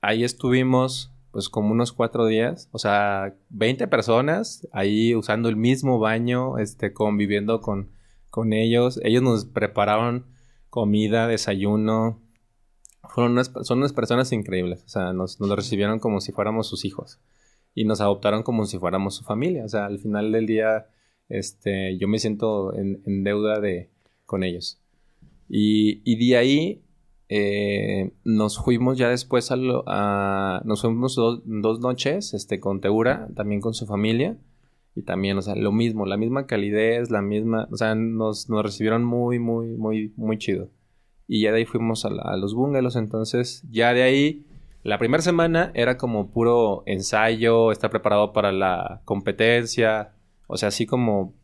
[0.00, 5.98] ahí estuvimos pues como unos cuatro días, o sea, 20 personas ahí usando el mismo
[5.98, 7.90] baño, este, conviviendo con,
[8.30, 9.00] con ellos.
[9.02, 10.26] Ellos nos prepararon
[10.70, 12.20] comida, desayuno,
[13.08, 14.84] fueron unas, son unas personas increíbles.
[14.84, 17.18] O sea, nos, nos lo recibieron como si fuéramos sus hijos.
[17.74, 19.64] Y nos adoptaron como si fuéramos su familia.
[19.64, 20.86] O sea, al final del día,
[21.28, 23.90] este, yo me siento en, deuda de,
[24.26, 24.80] con ellos.
[25.48, 26.84] Y, y de ahí
[27.28, 29.56] eh, nos fuimos ya después a,
[29.86, 34.38] a nos fuimos dos, noches este, con Teura, también con su familia.
[34.96, 38.62] Y también, o sea, lo mismo, la misma calidez, la misma, o sea, nos, nos
[38.62, 40.70] recibieron muy, muy, muy, muy chido.
[41.26, 42.96] Y ya de ahí fuimos a, los bungalows.
[42.96, 44.46] Entonces, ya de ahí,
[44.84, 50.12] la primera semana era como puro ensayo, estar preparado para la competencia.
[50.46, 51.34] O sea, así como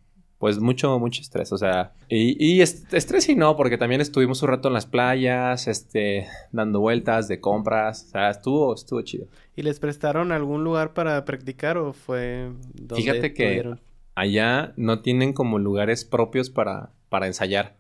[0.41, 4.49] pues mucho, mucho estrés, o sea, y, y estrés y no, porque también estuvimos un
[4.49, 9.27] rato en las playas, este, dando vueltas de compras, o sea, estuvo, estuvo chido.
[9.55, 13.75] ¿Y les prestaron algún lugar para practicar o fue donde Fíjate que
[14.15, 17.77] allá no tienen como lugares propios para, para ensayar,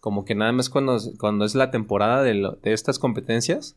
[0.00, 3.76] como que nada más cuando, cuando es la temporada de, de estas competencias,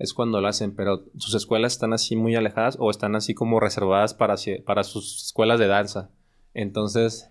[0.00, 3.60] es cuando lo hacen, pero sus escuelas están así muy alejadas o están así como
[3.60, 4.34] reservadas para,
[4.64, 6.10] para sus escuelas de danza.
[6.54, 7.30] Entonces,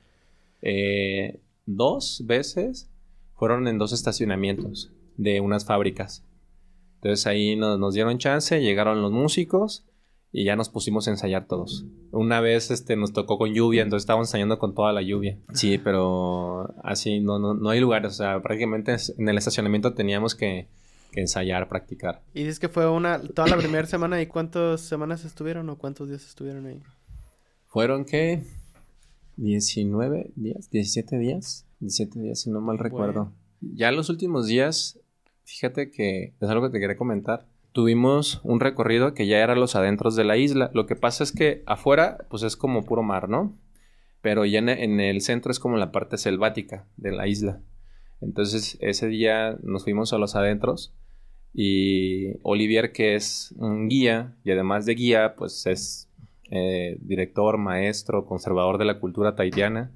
[0.62, 2.92] eh, dos veces
[3.34, 6.24] fueron en dos estacionamientos de unas fábricas.
[7.02, 9.88] Entonces ahí nos, dieron chance, llegaron los músicos
[10.32, 11.86] y ya nos pusimos a ensayar todos.
[12.12, 15.40] Una vez este, nos tocó con lluvia, entonces estábamos ensayando con toda la lluvia.
[15.54, 20.36] Sí, pero así no, no, no hay lugares, o sea, prácticamente en el estacionamiento teníamos
[20.36, 20.68] que,
[21.12, 22.22] que ensayar, practicar.
[22.34, 26.10] Y dices que fue una, toda la primera semana, ¿y cuántas semanas estuvieron o cuántos
[26.10, 26.82] días estuvieron ahí?
[27.68, 28.44] Fueron que
[29.38, 33.32] 19 días, 17 días, 17 días si no mal recuerdo.
[33.62, 35.00] Ya los últimos días,
[35.44, 37.48] fíjate que es algo que te quería comentar.
[37.72, 40.72] Tuvimos un recorrido que ya era los adentros de la isla.
[40.74, 43.56] Lo que pasa es que afuera, pues es como puro mar, ¿no?
[44.22, 47.62] Pero ya en el centro es como la parte selvática de la isla.
[48.22, 50.94] Entonces ese día nos fuimos a los adentros
[51.54, 56.10] y Olivier, que es un guía y además de guía, pues es
[56.52, 59.92] eh, director, maestro, conservador de la cultura taitiana.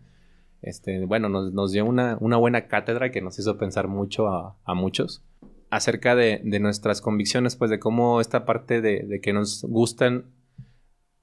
[0.61, 5.23] Este, bueno, nos, dio una, buena cátedra que nos hizo pensar mucho a, muchos
[5.69, 10.25] acerca de, nuestras convicciones, pues de cómo esta parte de, que nos gustan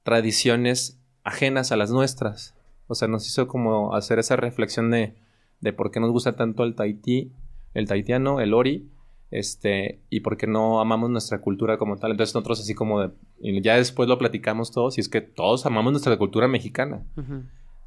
[0.03, 2.55] tradiciones ajenas a las nuestras.
[2.87, 5.15] O sea, nos hizo como hacer esa reflexión de,
[5.61, 7.33] de por qué nos gusta tanto el taití,
[7.73, 8.91] el taitiano, el ori,
[9.31, 12.13] este, y porque no amamos nuestra cultura como tal.
[12.13, 15.67] Entonces nosotros así como de, y ya después lo platicamos todos, y es que todos
[15.67, 17.07] amamos nuestra cultura mexicana.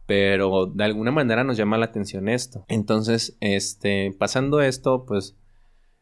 [0.06, 2.66] Pero de alguna manera nos llama la atención esto.
[2.68, 5.38] Entonces, este, pasando esto, pues,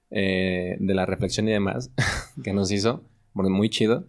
[0.10, 1.92] eh, de la reflexión y demás
[2.44, 4.08] que nos hizo, muy chido,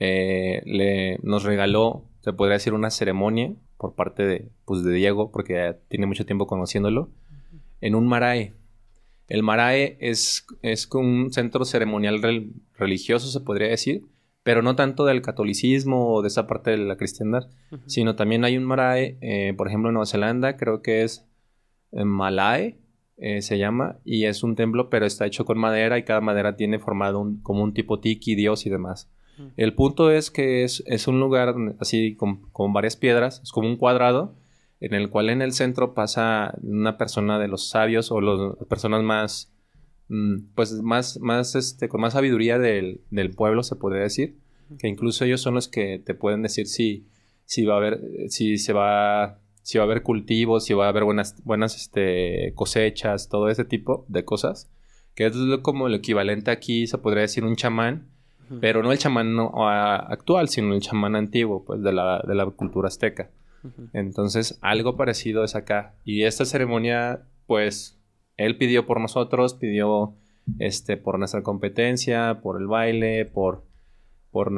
[0.00, 5.30] eh, le, nos regaló, se podría decir, una ceremonia por parte de, pues, de Diego,
[5.30, 7.10] porque ya tiene mucho tiempo conociéndolo,
[7.80, 8.54] en un marae.
[9.28, 12.20] El Marae es, es un centro ceremonial
[12.76, 14.02] religioso, se podría decir,
[14.42, 17.50] pero no tanto del catolicismo o de esa parte de la cristiandad,
[17.86, 21.26] sino también hay un Marae, eh, por ejemplo en Nueva Zelanda, creo que es
[21.92, 22.78] eh, Malae,
[23.18, 26.56] eh, se llama, y es un templo, pero está hecho con madera y cada madera
[26.56, 29.10] tiene formado un, como un tipo tiki, dios y demás.
[29.56, 33.68] El punto es que es, es un lugar así con, con varias piedras, es como
[33.68, 34.34] un cuadrado,
[34.80, 39.02] en el cual en el centro pasa una persona de los sabios o las personas
[39.02, 39.52] más,
[40.08, 43.00] mm, pues más, más, este, con más sabiduría del,
[43.36, 44.36] pueblo, se podría decir,
[44.78, 47.06] que incluso ellos son los que te pueden decir si,
[47.44, 50.88] si va a haber, si se va, si va a haber cultivos, si va a
[50.90, 54.70] haber buenas, buenas este, cosechas, todo ese tipo de cosas,
[55.14, 58.08] que es como el equivalente aquí, se podría decir un chamán,
[58.60, 62.88] pero no el chamán actual, sino el chamán antiguo, pues de la, de la cultura
[62.88, 63.30] azteca.
[63.92, 65.94] Entonces, algo parecido es acá.
[66.04, 67.98] Y esta ceremonia, pues,
[68.36, 70.14] él pidió por nosotros, pidió
[70.58, 73.64] este, por nuestra competencia, por el baile, por,
[74.30, 74.50] por,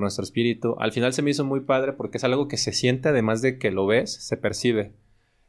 [0.00, 0.76] nuestro espíritu.
[0.78, 3.58] Al final se me hizo muy padre porque es algo que se siente, además de
[3.58, 4.94] que lo ves, se percibe.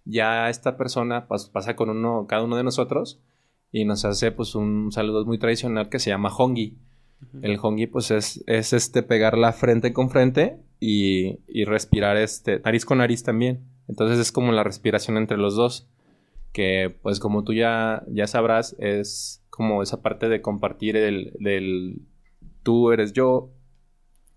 [0.06, 3.22] Ya esta persona pasa con uno, cada uno de nosotros
[3.72, 6.78] y nos hace pues un saludo muy tradicional que se llama hongi.
[7.42, 12.86] El hongi pues es, es este pegar la frente con frente y, respirar este, nariz
[12.86, 13.62] con nariz también.
[13.88, 15.90] Entonces es como la respiración entre los dos,
[16.52, 22.02] que pues como tú ya, ya sabrás, es como esa parte de compartir el, del
[22.64, 23.52] tú eres yo,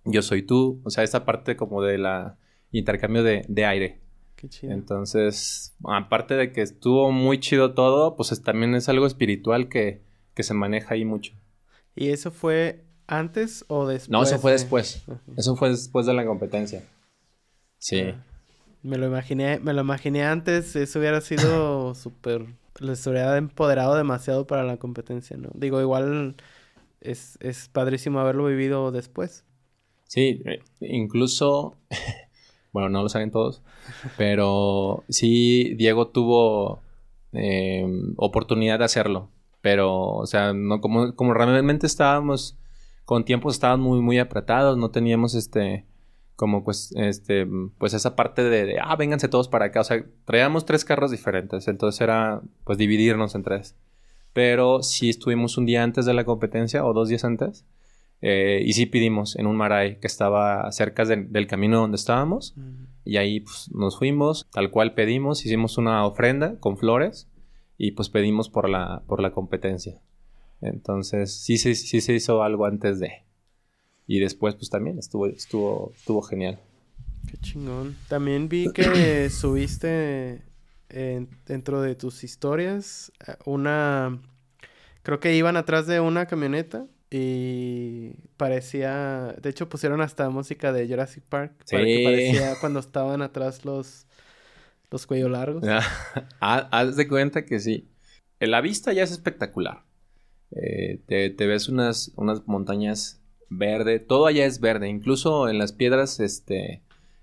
[0.04, 2.36] yo soy tú, o sea, esa parte como de la
[2.70, 4.00] intercambio de, aire.
[4.36, 4.72] Qué chido.
[4.72, 10.02] Entonces, aparte de que estuvo muy chido todo, pues también es algo espiritual que,
[10.34, 11.34] que se maneja ahí mucho.
[11.94, 14.10] ¿Y eso fue antes o después?
[14.10, 15.04] No, eso fue después.
[15.36, 16.84] Eso fue después de la competencia.
[17.78, 18.00] Sí.
[18.00, 18.24] Ah,
[18.84, 22.46] me lo imaginé, me lo imaginé antes, eso hubiera sido súper,
[22.80, 25.50] les hubiera empoderado demasiado para la competencia, ¿no?
[25.54, 26.36] Digo, igual
[27.00, 29.44] es, es padrísimo haberlo vivido después.
[30.06, 31.76] Sí, eh, incluso,
[32.72, 33.62] bueno, no lo saben todos,
[34.18, 36.82] pero sí, Diego tuvo
[37.32, 39.30] eh, oportunidad de hacerlo,
[39.64, 42.58] pero, o sea, no como, como realmente estábamos
[43.06, 45.86] con tiempos estaban muy, muy apretados, no teníamos este,
[46.36, 47.48] como pues, este,
[47.78, 51.66] pues esa parte de, ah, vénganse todos para acá, o sea, traíamos tres carros diferentes,
[51.66, 53.74] entonces era, pues, dividirnos en tres.
[54.34, 57.64] Pero sí estuvimos un día antes de la competencia, o dos días antes,
[58.20, 62.54] eh, y sí pidimos en un maray que estaba cerca del camino donde estábamos,
[63.02, 67.30] y ahí pues, nos fuimos, tal cual pedimos, hicimos una ofrenda con flores
[67.76, 70.00] y pues pedimos por la, por la competencia.
[70.60, 73.24] Entonces sí, sí, sí se hizo algo antes de.
[74.06, 76.58] Y después pues también estuvo, estuvo, estuvo genial.
[77.30, 77.96] Qué chingón.
[78.08, 80.42] También vi que subiste
[81.46, 84.20] dentro de tus historias eh, una...
[85.02, 89.34] Creo que iban atrás de una camioneta y parecía...
[89.40, 91.52] De hecho pusieron hasta música de Jurassic Park.
[91.64, 91.76] Sí.
[91.76, 94.06] Para que parecía cuando estaban atrás los,
[94.90, 95.64] los cuello largos.
[96.40, 97.88] Ah, haz de cuenta que sí.
[98.38, 99.84] La vista ya es espectacular.
[100.50, 105.72] Eh, te, te, ves unas, unas montañas verde, todo allá es verde, incluso en las
[105.72, 106.82] piedras, este,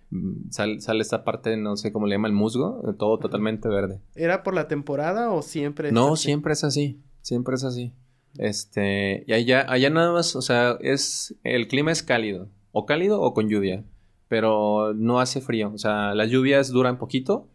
[0.10, 4.02] mm, sale, sale esta parte, no sé cómo le llama, el musgo, todo totalmente verde.
[4.16, 5.92] ¿Era por la temporada o siempre?
[5.92, 7.94] no, siempre es así, siempre es así.
[8.38, 13.22] Este, y allá, allá nada más, o sea, es, el clima es cálido, o cálido
[13.22, 13.84] o con lluvia,
[14.28, 17.48] pero no hace frío, o sea, las lluvias duran poquito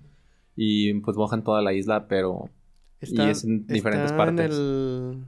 [0.57, 2.51] y pues mojan toda la isla, pero...
[3.01, 4.51] y es en diferentes partes.
[4.51, 5.25] el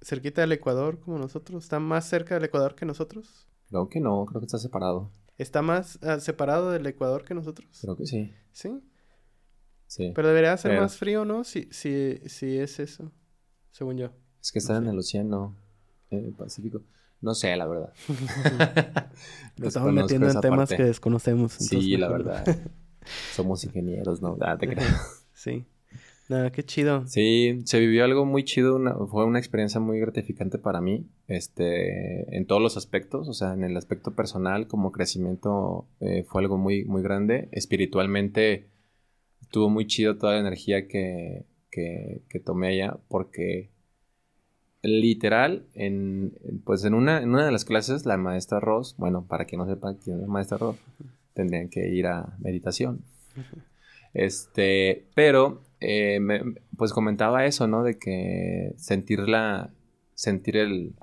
[0.00, 1.64] cerquita del Ecuador como nosotros?
[1.64, 3.46] ¿Está más cerca del Ecuador que nosotros?
[3.68, 5.10] Creo que no, creo que está separado.
[5.36, 7.68] ¿Está más ah, separado del Ecuador que nosotros?
[7.80, 8.32] Creo que sí.
[8.52, 8.80] ¿Sí?
[9.86, 10.12] Sí.
[10.14, 11.44] Pero debería ser más frío, ¿no?
[11.44, 13.10] Si, si, si es eso,
[13.70, 14.10] según yo.
[14.40, 15.56] Es que está en el océano
[16.10, 16.82] eh, Pacífico.
[17.20, 17.92] No sé, la verdad.
[19.56, 21.52] Nos estamos metiendo en temas que desconocemos.
[21.52, 22.44] Sí, la verdad.
[23.32, 24.36] Somos ingenieros, ¿no?
[24.40, 24.86] Ah, te creo.
[25.32, 25.64] sí.
[26.28, 27.06] Nada, qué chido.
[27.06, 32.46] Sí, se vivió algo muy chido, fue una experiencia muy gratificante para mí, este, en
[32.46, 36.84] todos los aspectos, o sea, en el aspecto personal como crecimiento eh, fue algo muy,
[36.84, 38.68] muy grande, espiritualmente
[39.40, 43.70] estuvo muy chido toda la energía que, que, que tomé allá, porque
[44.82, 49.46] literal, en, pues en una, en una de las clases, la maestra Ross, bueno, para
[49.46, 50.76] quien no sepa quién es la maestra Ross,
[51.38, 53.04] tendrían que ir a meditación.
[54.12, 56.18] Este, pero eh,
[56.76, 57.84] pues comentaba eso, ¿no?
[57.84, 59.70] De que sentir la,
[60.14, 60.94] sentir el,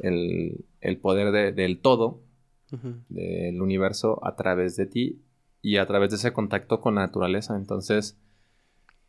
[0.00, 2.20] el, poder del todo,
[3.08, 5.22] del universo a través de ti
[5.62, 7.56] y a través de ese contacto con la naturaleza.
[7.56, 8.18] Entonces,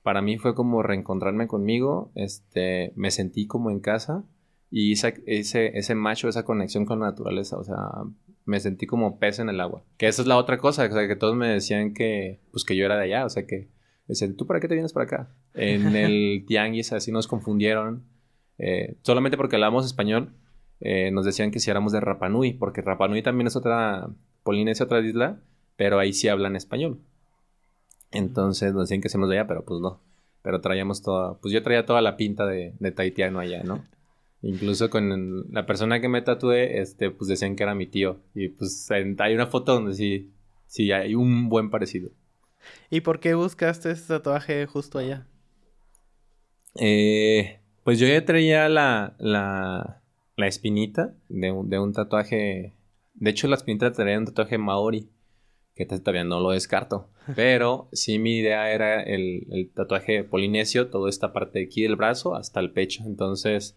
[0.04, 4.24] para mí fue como reencontrarme conmigo, este, me sentí como en casa
[4.72, 7.90] y ese, ese macho, esa conexión con la naturaleza, o sea,
[8.46, 9.84] me sentí como pez en el agua.
[9.98, 12.76] Que esa es la otra cosa, o sea, que todos me decían que, pues que
[12.76, 13.70] yo era de allá, o sea, que
[14.08, 15.30] Dicen, ¿tú para qué te vienes para acá?
[15.54, 18.04] En el tianguis así nos confundieron.
[18.58, 20.34] Eh, solamente porque hablábamos español,
[20.80, 24.10] eh, nos decían que si éramos de Rapanui, porque Rapanui también es otra,
[24.44, 25.42] Polinesia, otra isla,
[25.76, 27.00] pero ahí sí hablan español.
[28.12, 30.00] Entonces nos decían que somos de allá, pero pues no.
[30.42, 33.84] Pero traíamos toda, pues yo traía toda la pinta de, de taitiano allá, ¿no?
[34.46, 38.20] Incluso con la persona que me tatué, este, pues decían que era mi tío.
[38.36, 40.34] Y pues hay una foto donde sí,
[40.68, 42.12] sí hay un buen parecido.
[42.92, 45.26] ¿Y por qué buscaste ese tatuaje justo allá?
[46.80, 50.04] Eh, pues yo ya traía la, la,
[50.36, 52.76] la espinita de un, de un, tatuaje.
[53.16, 55.10] De hecho, la espinita traía un tatuaje maori,
[55.74, 57.10] que todavía no lo descarto.
[57.36, 61.96] Pero sí, mi idea era el, el tatuaje polinesio, toda esta parte de aquí del
[61.96, 63.02] brazo hasta el pecho.
[63.08, 63.76] Entonces,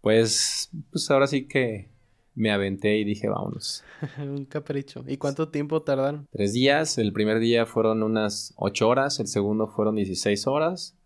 [0.00, 1.88] pues, pues ahora sí que
[2.34, 3.82] me aventé y dije, vámonos.
[4.18, 5.04] un capricho.
[5.06, 6.28] ¿Y cuánto tiempo tardaron?
[6.30, 6.96] Tres días.
[6.98, 10.96] El primer día fueron unas ocho horas, el segundo fueron 16 horas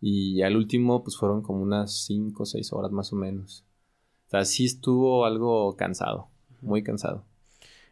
[0.00, 3.66] y al último pues fueron como unas cinco o seis horas más o menos.
[4.28, 6.28] O sea, sí estuvo algo cansado,
[6.62, 7.26] muy cansado.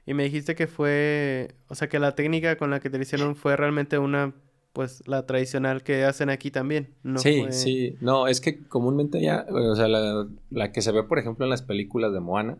[0.06, 3.36] Y me dijiste que fue, o sea, que la técnica con la que te hicieron
[3.36, 4.34] fue realmente una
[4.78, 6.94] pues la tradicional que hacen aquí también.
[7.02, 7.96] No sí, sí.
[8.00, 11.62] No, es que comúnmente ya, o sea, la, que se ve, por ejemplo, en las
[11.62, 12.58] películas de Moana,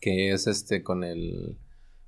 [0.00, 1.56] que es este con el,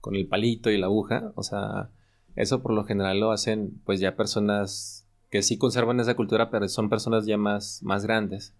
[0.00, 1.90] con el palito y la aguja, o sea,
[2.34, 6.66] eso por lo general lo hacen pues ya personas que sí conservan esa cultura, pero
[6.66, 8.56] son personas ya más, más grandes.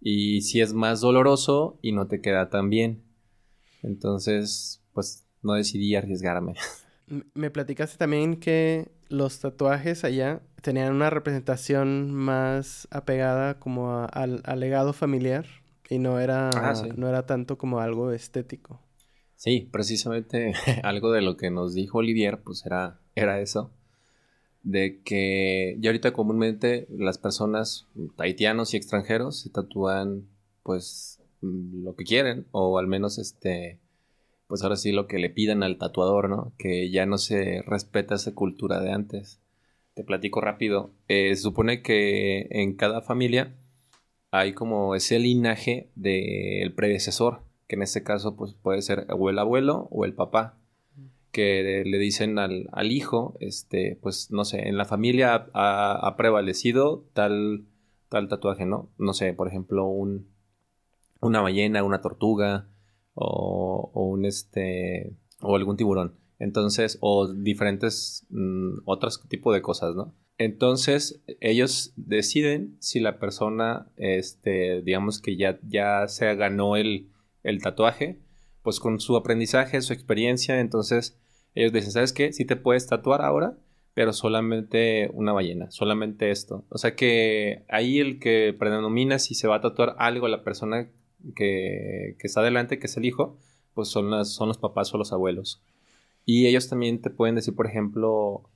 [0.00, 3.04] Y si es más doloroso y no te queda tan bien.
[3.84, 6.54] Entonces, pues no decidí arriesgarme.
[7.06, 14.92] Me platicaste también que los tatuajes allá tenían una representación más apegada como al, legado
[14.92, 15.46] familiar
[15.88, 18.80] y no era, ah, no era tanto como algo estético.
[19.36, 23.70] Sí, precisamente algo de lo que nos dijo Olivier, pues era, era eso,
[24.62, 27.86] de que ya ahorita comúnmente las personas,
[28.18, 30.26] haitianos y extranjeros, se tatúan
[30.64, 33.78] pues lo que quieren o al menos este
[34.46, 36.52] pues ahora sí lo que le piden al tatuador, ¿no?
[36.58, 39.40] Que ya no se respeta esa cultura de antes.
[39.94, 40.92] Te platico rápido.
[41.08, 43.56] Eh, se supone que en cada familia
[44.30, 49.38] hay como ese linaje del predecesor, que en este caso pues puede ser o el
[49.38, 50.58] abuelo o el papá,
[51.32, 56.16] que le dicen al, al, hijo, este, pues no sé, en la familia ha, ha,
[56.16, 57.66] prevalecido tal,
[58.08, 58.88] tal tatuaje, ¿no?
[58.96, 60.28] No sé, por ejemplo, un,
[61.20, 62.68] una ballena, una tortuga
[63.16, 66.14] o, o un este, o algún tiburón.
[66.38, 70.14] Entonces, o diferentes mm, otros tipos de cosas, ¿no?
[70.38, 77.10] Entonces, ellos deciden si la persona, este, digamos que ya, ya se ganó el,
[77.42, 78.20] el tatuaje,
[78.62, 81.18] pues con su aprendizaje, su experiencia, entonces
[81.54, 82.34] ellos dicen, ¿sabes qué?
[82.34, 83.56] Si te puedes tatuar ahora,
[83.94, 86.66] pero solamente una ballena, solamente esto.
[86.68, 90.90] O sea que ahí el que predomina si se va a tatuar algo la persona
[91.34, 93.38] que, está adelante, que es el hijo,
[93.74, 95.62] pues son, las, son los papás o los abuelos.
[96.24, 98.50] Y ellos también te pueden decir, por ejemplo,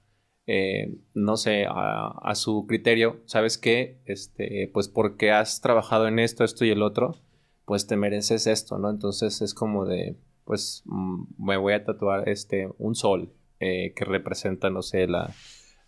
[0.47, 4.01] eh, no sé, a, su criterio, ¿sabes qué?
[4.07, 7.17] Este, pues porque has trabajado en esto, esto y el otro,
[7.65, 8.91] pues te mereces esto, ¿no?
[8.91, 14.05] Entonces es como de, pues mm, me voy a tatuar este, un sol eh, que
[14.05, 15.33] representa, no sé, la,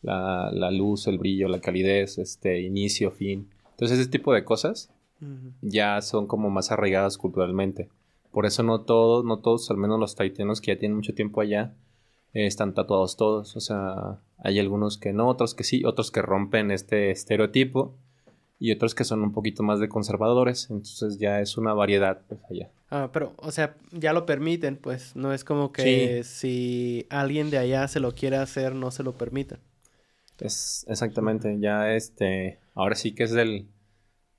[0.02, 3.48] la, luz, el brillo, la calidez, este, inicio, fin.
[3.70, 4.91] Entonces ese tipo de cosas
[5.60, 7.88] ya son como más arraigadas culturalmente.
[8.30, 11.40] Por eso no todos, no todos, al menos los taitianos que ya tienen mucho tiempo
[11.40, 11.74] allá,
[12.32, 13.56] eh, están tatuados todos.
[13.56, 17.94] O sea, hay algunos que no, otros que sí, otros que rompen este estereotipo
[18.58, 20.68] y otros que son un poquito más de conservadores.
[20.70, 22.70] Entonces ya es una variedad pues, allá.
[22.90, 25.14] Ah, pero, o sea, ya lo permiten, pues.
[25.14, 29.12] No es como que si alguien de allá se lo quiere hacer, no se lo
[29.12, 29.58] permitan.
[30.38, 33.68] Es exactamente, ya este, ahora sí que es del,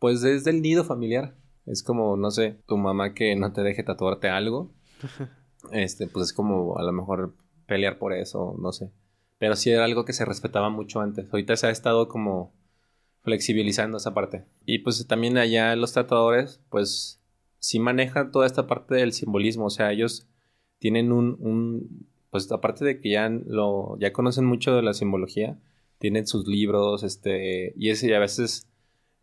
[0.03, 1.33] pues es del nido familiar.
[1.65, 4.73] Es como, no sé, tu mamá que no te deje tatuarte algo.
[5.71, 7.37] Este, pues es como a lo mejor
[7.67, 8.91] pelear por eso, no sé.
[9.37, 11.31] Pero sí era algo que se respetaba mucho antes.
[11.31, 12.53] Ahorita se ha estado como
[13.21, 14.43] flexibilizando esa parte.
[14.65, 17.21] Y pues también allá los tatuadores, pues
[17.59, 19.67] sí manejan toda esta parte del simbolismo.
[19.67, 20.27] O sea, ellos
[20.79, 25.61] tienen un, un pues aparte de que ya lo, ya conocen mucho de la simbología,
[25.97, 28.67] tienen sus libros, este, y ese a veces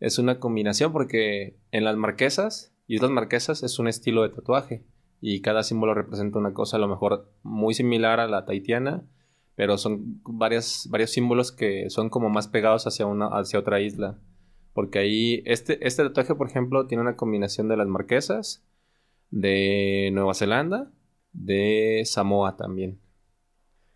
[0.01, 4.83] es una combinación porque en las marquesas, y las marquesas es un estilo de tatuaje
[5.21, 9.07] y cada símbolo representa una cosa a lo mejor muy similar a la taitiana,
[9.55, 14.19] pero son varios símbolos que son como más pegados hacia, una, hacia otra isla.
[14.73, 18.65] Porque ahí, este, este tatuaje, por ejemplo, tiene una combinación de las marquesas,
[19.29, 20.91] de Nueva Zelanda,
[21.31, 22.99] de Samoa también.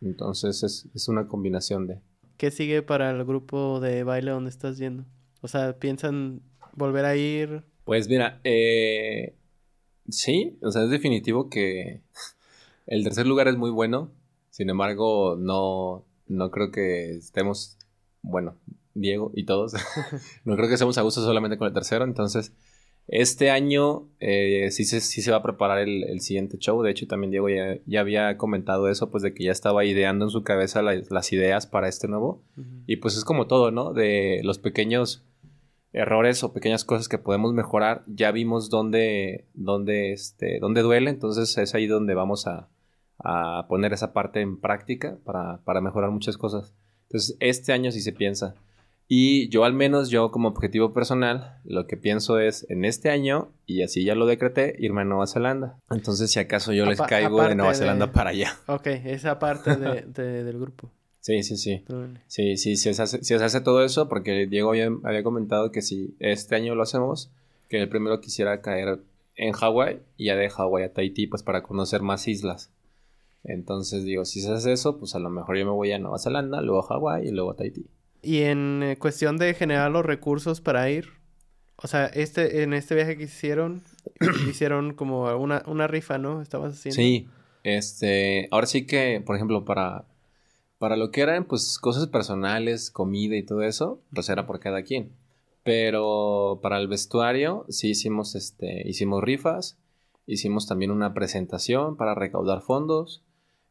[0.02, 2.02] Entonces es, es una combinación de...
[2.38, 5.06] ¿Qué sigue para el grupo de baile donde estás yendo?
[5.42, 6.42] O sea, ¿piensan
[6.74, 7.64] volver a ir?
[7.84, 9.36] Pues mira, eh,
[10.10, 12.02] sí, o sea, es definitivo que
[12.88, 14.12] el tercer lugar es muy bueno.
[14.50, 17.78] Sin embargo, no, no creo que estemos,
[18.22, 18.56] bueno,
[18.94, 19.74] Diego y todos,
[20.46, 22.06] no creo que estemos a gusto solamente con el tercero.
[22.06, 22.54] Entonces,
[23.08, 26.82] este año eh, sí, se, sí se va a preparar el, siguiente show.
[26.82, 30.32] De hecho, también Diego ya, había comentado eso, pues de que ya estaba ideando en
[30.32, 32.42] su cabeza las ideas para este nuevo.
[32.88, 33.94] Y pues es como todo, ¿no?
[33.94, 35.24] De los pequeños
[35.94, 41.58] errores o pequeñas cosas que podemos mejorar, ya vimos dónde, dónde, este, dónde duele, entonces
[41.58, 42.68] es ahí donde vamos a,
[43.20, 46.74] a poner esa parte en práctica para, para, mejorar muchas cosas.
[47.04, 48.56] Entonces, este año sí se piensa.
[49.08, 53.52] Y yo al menos, yo como objetivo personal, lo que pienso es en este año,
[53.66, 55.78] y así ya lo decreté, irme a Nueva Zelanda.
[55.92, 58.58] Entonces, si acaso yo les caigo de Nueva Zelanda para allá.
[58.68, 60.92] Ok, esa parte de, del grupo.
[61.20, 61.84] Sí, sí, sí.
[62.28, 65.82] Sí, sí, si se, hace, se hace todo eso, porque Diego había, había, comentado que
[65.82, 67.32] si este año lo hacemos,
[67.70, 69.00] que el primero quisiera caer
[69.36, 72.72] en Hawái y ya de Hawái a Tahití, pues para conocer más islas.
[73.44, 76.20] Entonces digo, si se hace eso, pues a lo mejor yo me voy a Nueva
[76.20, 77.88] Zelanda, luego a Hawái y luego a Tahití.
[78.26, 81.10] Y en eh, cuestión de generar los recursos para ir,
[81.78, 83.84] o sea, este, en este viaje que hicieron,
[84.50, 86.42] hicieron como una, una rifa, ¿no?
[86.42, 86.96] Estabas haciendo.
[86.96, 87.30] Sí,
[87.64, 90.06] este, ahora sí que, por ejemplo, para
[90.78, 94.84] para lo que eran, pues, cosas personales, comida y todo eso, pues era por cada
[94.84, 95.12] quien.
[95.64, 99.78] Pero para el vestuario, sí hicimos, este, hicimos rifas,
[100.28, 103.24] hicimos también una presentación para recaudar fondos.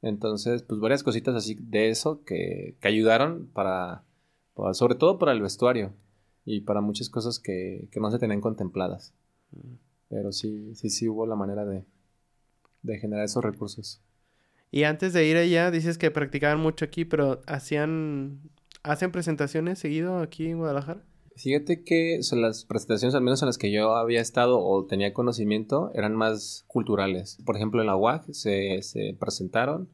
[0.03, 4.03] Entonces, pues varias cositas así de eso que, que ayudaron para,
[4.73, 5.93] sobre todo para el vestuario
[6.45, 9.15] y para muchas cosas que, que no se tenían contempladas.
[10.09, 11.85] Pero sí, sí, sí hubo la manera de,
[12.83, 14.01] de generar esos recursos.
[14.71, 18.41] Y antes de ir allá, dices que practicaban mucho aquí, pero hacían,
[18.83, 21.05] hacen presentaciones seguido aquí en Guadalajara.
[21.37, 25.13] Fíjate que son las presentaciones, al menos en las que yo había estado o tenía
[25.13, 27.39] conocimiento, eran más culturales.
[27.45, 29.89] Por ejemplo, en la UAC se, se presentaron,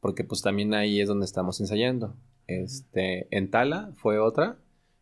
[0.00, 2.16] porque pues también ahí es donde estamos ensayando.
[2.46, 4.58] Este, en Tala fue otra,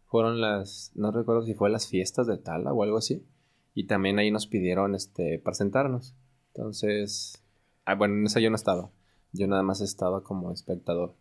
[0.07, 3.27] fueron las, no recuerdo si fue las fiestas de Tala o algo así,
[3.75, 6.15] y también ahí nos pidieron este, presentarnos.
[6.55, 7.43] Entonces,
[7.85, 8.91] ah, bueno, en esa yo no estaba.
[9.33, 11.15] Yo nada más estaba como espectador.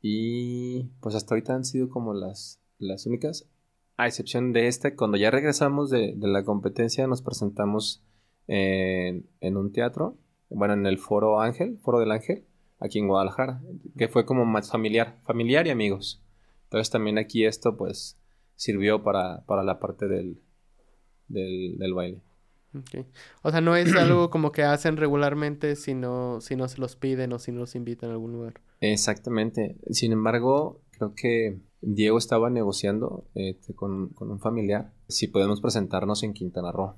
[0.00, 3.48] Y pues hasta ahorita han sido como las, las únicas.
[3.96, 8.04] A excepción de este, cuando ya regresamos de, la competencia, nos presentamos
[8.46, 10.16] en, en, un teatro,
[10.50, 12.44] bueno, en el Foro Ángel, Foro del Ángel,
[12.78, 13.60] aquí en Guadalajara,
[13.96, 16.22] que fue como más familiar, familiar y amigos.
[16.64, 18.18] Entonces también aquí esto pues
[18.56, 20.40] sirvió para, para la parte del,
[21.28, 22.20] del, del baile.
[23.42, 26.96] O sea, no es algo como que hacen regularmente si no, si no se los
[26.96, 28.60] piden o si no los invitan a algún lugar.
[28.80, 29.76] Exactamente.
[29.90, 36.32] Sin embargo, creo que Diego estaba negociando este, con, un familiar si podemos presentarnos en
[36.32, 36.94] Quintana Roo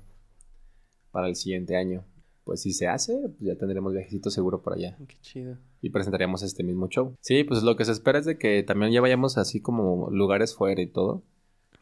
[1.11, 2.05] para el siguiente año.
[2.43, 4.97] Pues si se hace, pues ya tendremos viajecito seguro por allá.
[5.07, 5.57] Qué chido.
[5.81, 7.15] Y presentaríamos este mismo show.
[7.21, 10.55] Sí, pues lo que se espera es de que también ya vayamos así como lugares
[10.55, 11.23] fuera y todo.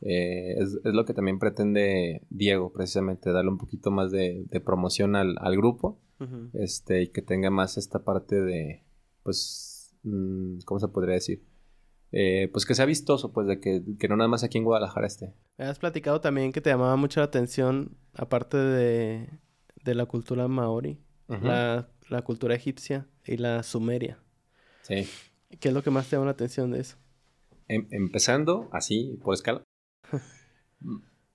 [0.02, 5.58] Eh, es, lo que también pretende Diego, precisamente, darle un poquito más de, promoción al,
[5.58, 6.00] grupo.
[6.54, 8.84] Este, y que tenga más esta parte de,
[9.22, 11.44] pues, mm, ¿cómo se podría decir?
[12.12, 15.34] Eh, pues que sea vistoso, pues, de que, no nada más aquí en Guadalajara esté.
[15.58, 19.30] Me has platicado también que te llamaba mucho la atención, aparte de,
[19.84, 21.88] la cultura maori, la,
[22.24, 24.20] cultura egipcia y la sumeria.
[24.84, 25.08] Sí.
[25.60, 26.98] ¿Qué es lo que más te llama la atención de eso?
[27.68, 29.64] Em, empezando así, por escala,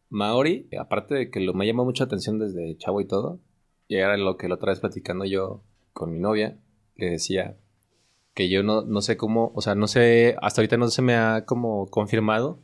[0.08, 3.40] Maori, aparte de que lo, me llamó mucha atención desde chavo y todo,
[3.88, 5.62] y era lo que la otra vez platicando yo
[5.92, 6.58] con mi novia,
[6.96, 7.56] le decía
[8.34, 11.14] que yo no, no sé cómo, o sea, no sé, hasta ahorita no se me
[11.14, 12.58] ha como confirmado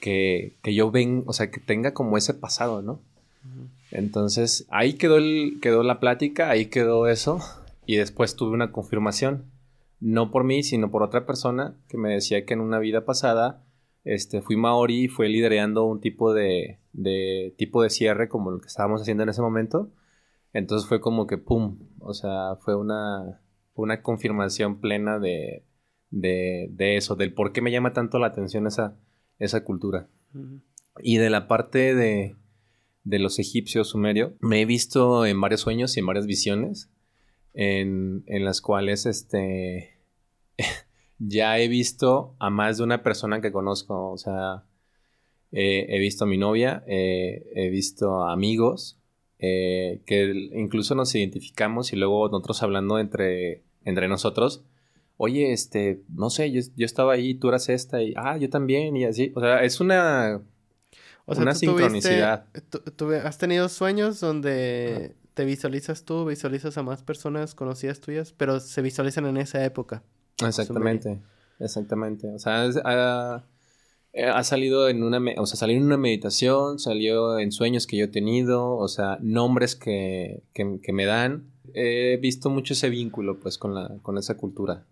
[0.00, 3.00] que, yo ven, o sea, que tenga como ese pasado, ¿no?
[3.90, 7.40] Entonces, ahí quedó, el, quedó la plática, ahí quedó eso,
[7.86, 9.50] y después tuve una confirmación,
[10.00, 13.64] no por mí, sino por otra persona que me decía que en una vida pasada
[14.04, 16.78] este, fui Maori y fue liderando un tipo de,
[17.56, 19.90] tipo de cierre como el que estábamos haciendo en ese momento.
[20.52, 23.42] Entonces fue como que pum, o sea, fue una,
[23.74, 25.64] una confirmación plena de,
[26.78, 28.96] eso, del por qué me llama tanto la atención esa,
[29.38, 30.08] esa cultura.
[31.00, 32.34] Y de la parte de,
[33.08, 36.90] de los egipcios sumerios, me he visto en varios sueños y en varias visiones
[37.54, 39.98] en, en las cuales este
[41.18, 44.64] ya he visto a más de una persona que conozco, o sea,
[45.50, 48.98] he visto a mi novia, he visto amigos,
[49.40, 54.64] eh, que incluso nos identificamos y luego nosotros hablando entre, entre nosotros,
[55.16, 59.04] oye, este, no sé, yo, estaba ahí, tú eras esta, y, ah, yo también, y
[59.04, 60.42] así, o sea, es una...
[61.36, 62.46] una sincronicidad.
[63.24, 68.82] ¿Has tenido sueños donde te visualizas tú, visualizas a más personas conocidas tuyas, pero se
[68.82, 70.02] visualizan en esa época?
[70.44, 71.20] Exactamente,
[71.60, 72.28] exactamente.
[72.34, 72.66] O sea,
[74.12, 77.96] eh, ha, salido en una, o sea, salió en una meditación, salió en sueños que
[77.96, 81.44] yo he tenido, o sea, nombres que, que, me dan.
[81.74, 84.86] He visto mucho ese vínculo, pues, con, la, con esa cultura.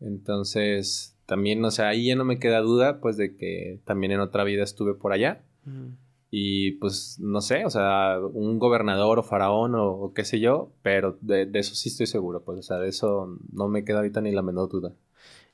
[0.00, 4.20] Entonces, también, o sea, ahí ya no me queda duda, pues, de que también en
[4.20, 5.42] otra vida estuve por allá.
[6.30, 11.16] Y pues no sé, o sea, un gobernador o faraón o, qué sé yo, pero
[11.22, 14.32] de, eso sí estoy seguro, pues, o sea, de eso no me queda ahorita ni
[14.32, 14.92] la menor duda.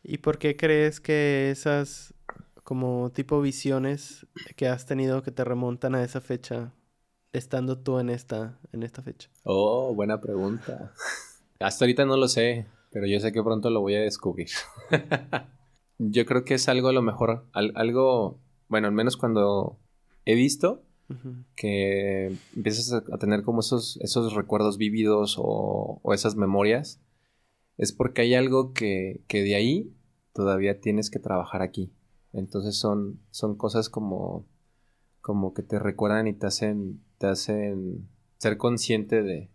[0.03, 2.13] ¿Y por qué crees que esas
[2.65, 6.73] como tipo visiones que has tenido que te remontan a esa fecha,
[7.33, 9.31] estando tú en esta, en esta fecha?
[9.45, 10.93] Oh, buena pregunta.
[11.61, 14.49] Hasta ahorita no lo sé, pero yo sé que pronto lo voy a descubrir.
[15.99, 19.79] yo creo que es algo a lo mejor, algo, bueno, al menos cuando
[20.25, 20.83] he visto
[21.55, 27.01] que empiezas a, tener como esos, esos recuerdos vívidos o, esas memorias,
[27.77, 29.93] es porque hay algo que, de ahí
[30.33, 31.93] todavía tienes que trabajar aquí.
[32.33, 34.47] Entonces son, son cosas como,
[35.21, 38.09] como que te recuerdan y te hacen, te hacen
[38.39, 39.51] ser consciente de,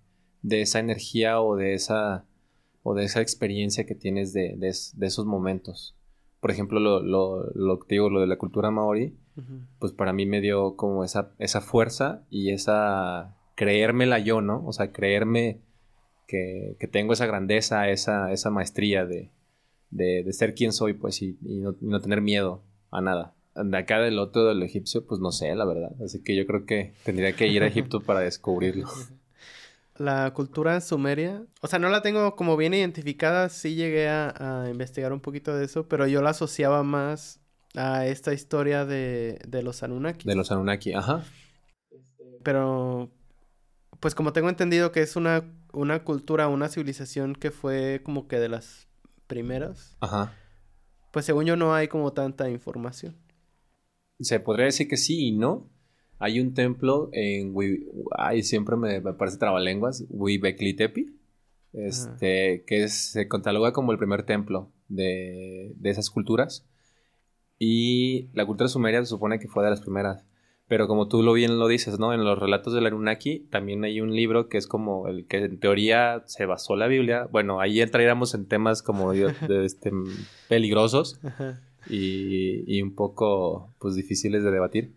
[0.62, 2.26] esa energía o de esa,
[2.84, 5.96] o de esa experiencia que tienes de, esos momentos.
[6.40, 9.18] Por ejemplo, lo, lo, lo que digo, lo de la cultura maori,
[9.80, 14.66] pues para mí me dio como esa, esa fuerza y esa creérmela yo, ¿no?
[14.66, 15.60] O sea, creerme
[16.28, 19.32] que, tengo esa grandeza, esa, esa maestría de,
[20.32, 23.34] ser quien soy, pues, y, no, tener miedo a nada.
[23.56, 25.92] De acá del otro del egipcio, pues no sé, la verdad.
[26.04, 28.88] Así que yo creo que tendría que ir a Egipto para descubrirlo.
[29.98, 34.70] La cultura sumeria, o sea, no la tengo como bien identificada, sí llegué a, a
[34.70, 37.39] investigar un poquito de eso, pero yo la asociaba más
[37.76, 40.28] a esta historia de, de los Anunnaki.
[40.28, 41.24] De los Anunnaki, ajá.
[42.44, 43.12] Pero,
[44.00, 45.44] pues como tengo entendido que es una,
[45.74, 48.88] una cultura, una civilización que fue como que de las
[49.28, 49.98] primeras.
[50.00, 50.34] Ajá.
[51.12, 53.16] Pues según yo no hay como tanta información.
[54.20, 55.70] Se podría decir que sí y no.
[56.18, 57.54] Hay un templo en...
[58.18, 60.06] Ay, siempre me, me parece trabalenguas.
[60.10, 61.16] Huibeclitepi.
[61.74, 66.66] este, que se cataloga como el primer templo de, de esas culturas.
[67.60, 70.24] Y la cultura sumeria se supone que fue de las primeras.
[70.70, 72.14] Pero como tú lo bien lo dices, ¿no?
[72.14, 75.60] En los relatos del Anunnaki también hay un libro que es como el que en
[75.60, 77.28] teoría se basó la Biblia.
[77.32, 79.34] Bueno, ahí entraríamos en temas como de,
[79.66, 79.92] este,
[80.48, 81.20] peligrosos
[81.90, 84.94] y, y, un poco pues difíciles de debatir.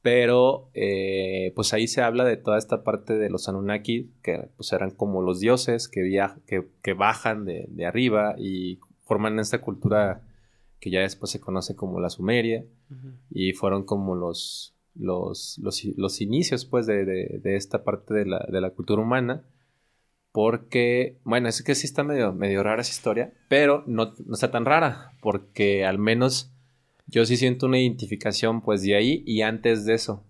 [0.00, 4.72] Pero eh, pues ahí se habla de toda esta parte de los Anunnaki, que pues
[4.72, 6.02] eran como los dioses que,
[6.46, 10.22] que, que bajan de, de, arriba y forman esta cultura
[10.82, 12.64] que ya después se conoce como la Sumeria.
[13.30, 15.60] Y fueron como los, los,
[15.96, 19.44] los, inicios pues de, esta parte de la, cultura humana.
[20.32, 24.64] Porque, bueno, es que sí está medio, medio rara esa historia, pero no, está tan
[24.64, 26.50] rara, porque al menos
[27.06, 30.24] yo sí siento una identificación pues de ahí y antes de eso.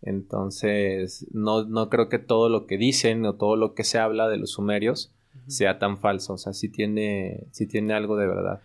[0.00, 4.28] Entonces, no, no creo que todo lo que dicen o todo lo que se habla
[4.28, 5.12] de los sumerios
[5.46, 6.34] sea tan falso.
[6.34, 8.62] O sea, sí tiene, sí tiene algo de verdad.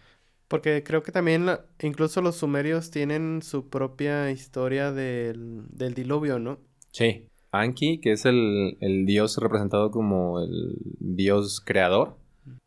[0.48, 1.48] Porque creo que también
[1.82, 5.66] incluso los sumerios tienen su propia historia del,
[5.96, 6.60] diluvio, ¿no?
[6.91, 7.26] Sí.
[7.52, 12.18] Anki, que es el, dios representado como el dios creador,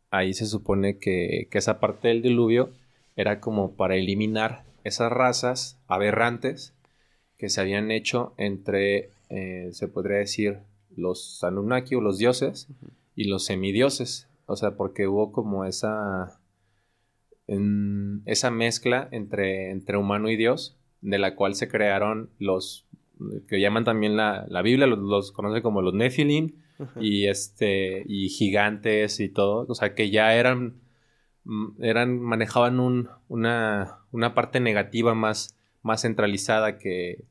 [0.09, 2.71] ahí se supone que, esa parte del diluvio
[3.15, 6.73] era como para eliminar esas razas aberrantes
[7.37, 10.59] que se habían hecho entre, eh, se podría decir,
[10.95, 12.67] los Anunnaki o los dioses
[13.15, 14.27] y los semidioses.
[14.47, 16.38] O sea, porque hubo como esa
[17.49, 22.85] en esa mezcla entre, entre humano y Dios, de la cual se crearon los
[23.47, 26.53] que llaman también la, Biblia, los, conoce como los Nephilim,
[27.01, 30.75] y este, y gigantes y todo, o sea que ya eran,
[31.43, 37.25] mm, eran, manejaban un, una, una parte negativa más, más centralizada que,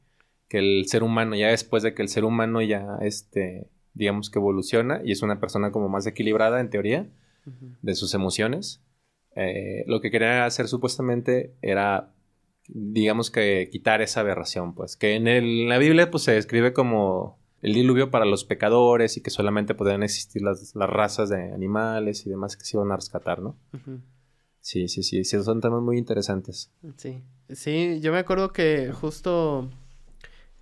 [0.48, 4.38] que el ser humano, ya después de que el ser humano ya, este, digamos que
[4.38, 7.06] evoluciona y es una persona como más equilibrada en teoría
[7.80, 8.82] de sus emociones,
[9.40, 12.12] eh, lo que querían hacer supuestamente era,
[12.66, 17.72] digamos que quitar esa aberración, pues, que en, la Biblia pues se describe como el
[17.72, 22.56] diluvio para los pecadores y que solamente podían existir las, razas de animales y demás
[22.56, 23.56] que se iban a rescatar, ¿no?
[24.60, 26.72] Sí, sí, sí, sí, son temas muy interesantes.
[26.96, 29.70] Sí, sí, yo me acuerdo que justo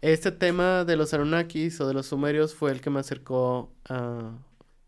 [0.02, 4.36] este tema de los Anunnakis o de los sumerios fue el que me acercó a,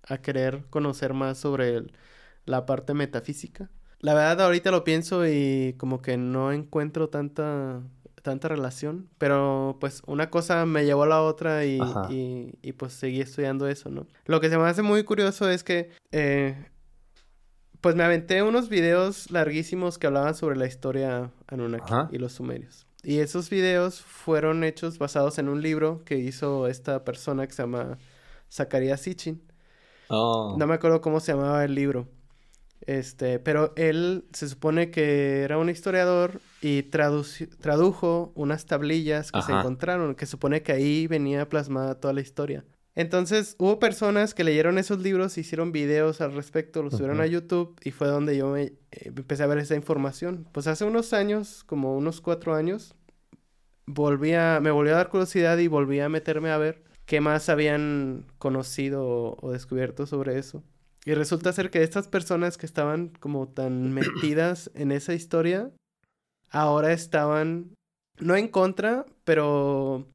[0.03, 1.87] a querer conocer más sobre
[2.45, 3.71] la parte metafísica.
[4.01, 7.81] La verdad, ahorita lo pienso y como que no encuentro tanta,
[8.23, 11.81] tanta relación, pero pues una cosa me llevó a la otra y,
[12.63, 14.07] y, pues seguí estudiando eso, ¿no?
[14.27, 16.55] Lo que se me hace muy curioso es que, eh,
[17.81, 22.87] pues me aventé unos videos larguísimos que hablaban sobre la historia Anunnaki y los sumerios.
[23.03, 27.63] Y esos videos fueron hechos basados en un libro que hizo esta persona que se
[27.63, 27.99] llama
[28.53, 29.41] Zacarías Sitchin.
[30.09, 30.57] Oh.
[30.59, 32.09] No me acuerdo cómo se llamaba el libro.
[32.89, 39.53] Este, pero él se supone que era un historiador y tradujo unas tablillas que se
[39.53, 42.65] encontraron, que supone que ahí venía plasmada toda la historia.
[42.95, 47.79] Entonces hubo personas que leyeron esos libros, hicieron videos al respecto, los subieron a YouTube
[47.85, 50.49] y fue donde yo me, eh, empecé a ver esa información.
[50.53, 52.95] Pues hace unos años, como unos cuatro años,
[53.85, 57.51] volví a, me volvió a dar curiosidad y volví a meterme a ver qué más
[57.51, 60.65] habían conocido o descubierto sobre eso.
[61.09, 65.71] Y resulta ser que estas personas que estaban como tan metidas en esa historia,
[66.51, 67.75] ahora estaban,
[68.19, 70.07] no en contra, pero,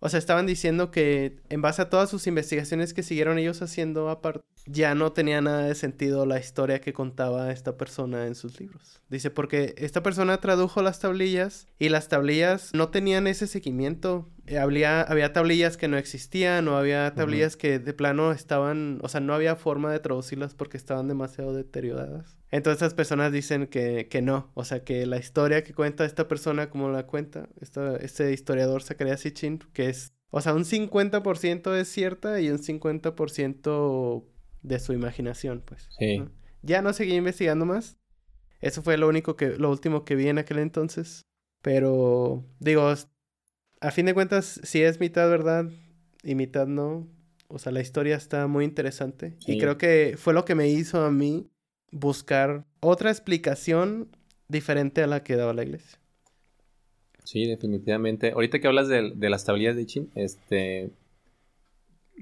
[0.00, 4.08] o sea, estaban diciendo que en base a todas sus investigaciones que siguieron ellos haciendo
[4.08, 4.40] aparte,
[4.70, 9.00] ya no tenía nada de sentido la historia que contaba esta persona en sus libros.
[9.08, 14.28] Dice, porque esta persona tradujo las tablillas y las tablillas no tenían ese seguimiento.
[14.46, 19.08] Eh, había, había tablillas que no existían o había tablillas que de plano estaban, o
[19.08, 22.36] sea, no había forma de traducirlas porque estaban demasiado deterioradas.
[22.50, 26.28] Entonces las personas dicen que, que no, o sea, que la historia que cuenta esta
[26.28, 31.88] persona, como la cuenta, este historiador Zacharias Sitchin, que es, o sea, un 50% es
[31.88, 34.24] cierta y un 50%
[34.62, 35.88] de su imaginación, pues.
[35.98, 36.24] Sí.
[36.62, 37.98] Ya no seguí investigando más.
[38.60, 41.26] Eso fue lo único que, lo último que vi en aquel entonces.
[41.62, 42.92] Pero, digo,
[43.80, 45.66] a fin de cuentas, si es mitad verdad
[46.22, 47.08] y mitad no.
[47.48, 49.36] O sea, la historia está muy interesante.
[49.46, 51.48] Y creo que fue lo que me hizo a mí
[51.90, 54.08] buscar otra explicación
[54.48, 55.98] diferente a la que daba la iglesia.
[57.24, 58.32] Sí, definitivamente.
[58.32, 60.90] Ahorita que hablas de, de las tablillas de Chin, este,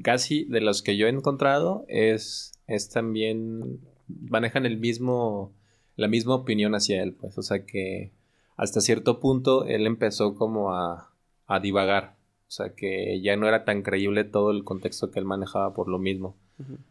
[0.02, 5.52] casi de los que yo he encontrado es, es también manejan el mismo
[5.96, 8.12] la misma opinión hacia él, pues, o sea que
[8.56, 11.10] hasta cierto punto él empezó como a,
[11.46, 12.16] a divagar,
[12.48, 15.88] o sea que ya no era tan creíble todo el contexto que él manejaba por
[15.88, 16.36] lo mismo.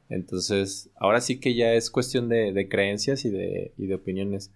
[0.10, 4.51] Entonces, ahora sí que ya es cuestión de, creencias y de, y de, opiniones.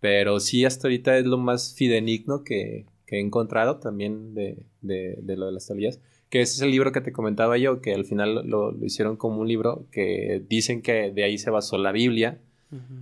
[0.00, 5.52] Pero sí, hasta ahorita es lo más fidenigno que, he encontrado también de, lo de
[5.52, 6.00] las tablillas.
[6.30, 9.40] Que ese es el libro que te comentaba yo, que al final lo, hicieron como
[9.40, 12.38] un libro que dicen que de ahí se basó la Biblia.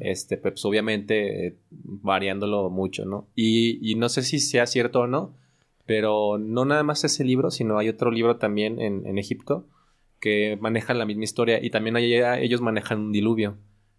[0.01, 3.29] Este, pues obviamente variándolo mucho, ¿no?
[3.35, 5.35] Y, y, no sé si sea cierto o no,
[5.85, 9.67] pero no nada más ese libro, sino hay otro libro también en, en Egipto
[10.21, 13.57] que manejan la misma historia y también allá ellos manejan un diluvio.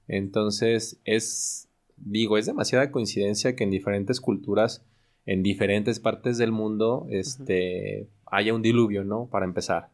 [0.08, 4.86] Entonces es, digo, es demasiada coincidencia que en diferentes culturas,
[5.26, 9.28] en diferentes partes del mundo, este, haya un diluvio, ¿no?
[9.28, 9.90] Para empezar.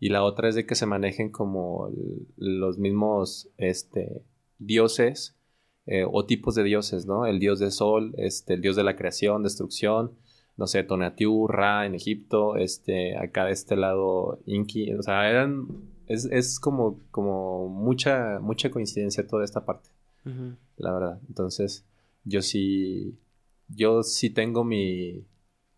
[0.00, 1.90] Y la otra es de que se manejen como
[2.36, 4.22] los mismos, este,
[4.58, 5.36] dioses
[5.86, 7.26] eh, o tipos de dioses, ¿no?
[7.26, 10.12] El dios del sol, este, el dios de la creación, destrucción,
[10.56, 15.66] no sé, Tonatiuh, Ra en Egipto, este, acá de este lado Inki, o sea, eran,
[16.06, 19.88] es, como, como mucha, mucha coincidencia toda esta parte,
[20.76, 21.20] la verdad.
[21.28, 21.86] Entonces,
[22.24, 23.16] yo sí,
[23.68, 25.24] yo sí tengo mi,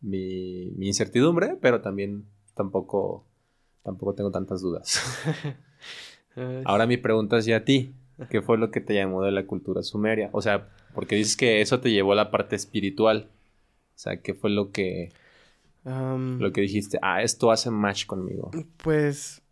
[0.00, 2.24] mi, mi incertidumbre, pero también
[2.54, 3.24] tampoco,
[3.82, 5.00] tampoco tengo tantas dudas.
[6.64, 7.94] Ahora mi pregunta es ya a ti.
[8.28, 10.28] ¿Qué fue lo que te llamó de la cultura sumeria?
[10.32, 13.30] O sea, porque dices que eso te llevó a la parte espiritual.
[13.94, 15.10] O sea, ¿qué fue lo que...
[15.84, 18.50] lo que dijiste, ah, esto hace match conmigo?
[18.82, 19.42] Pues...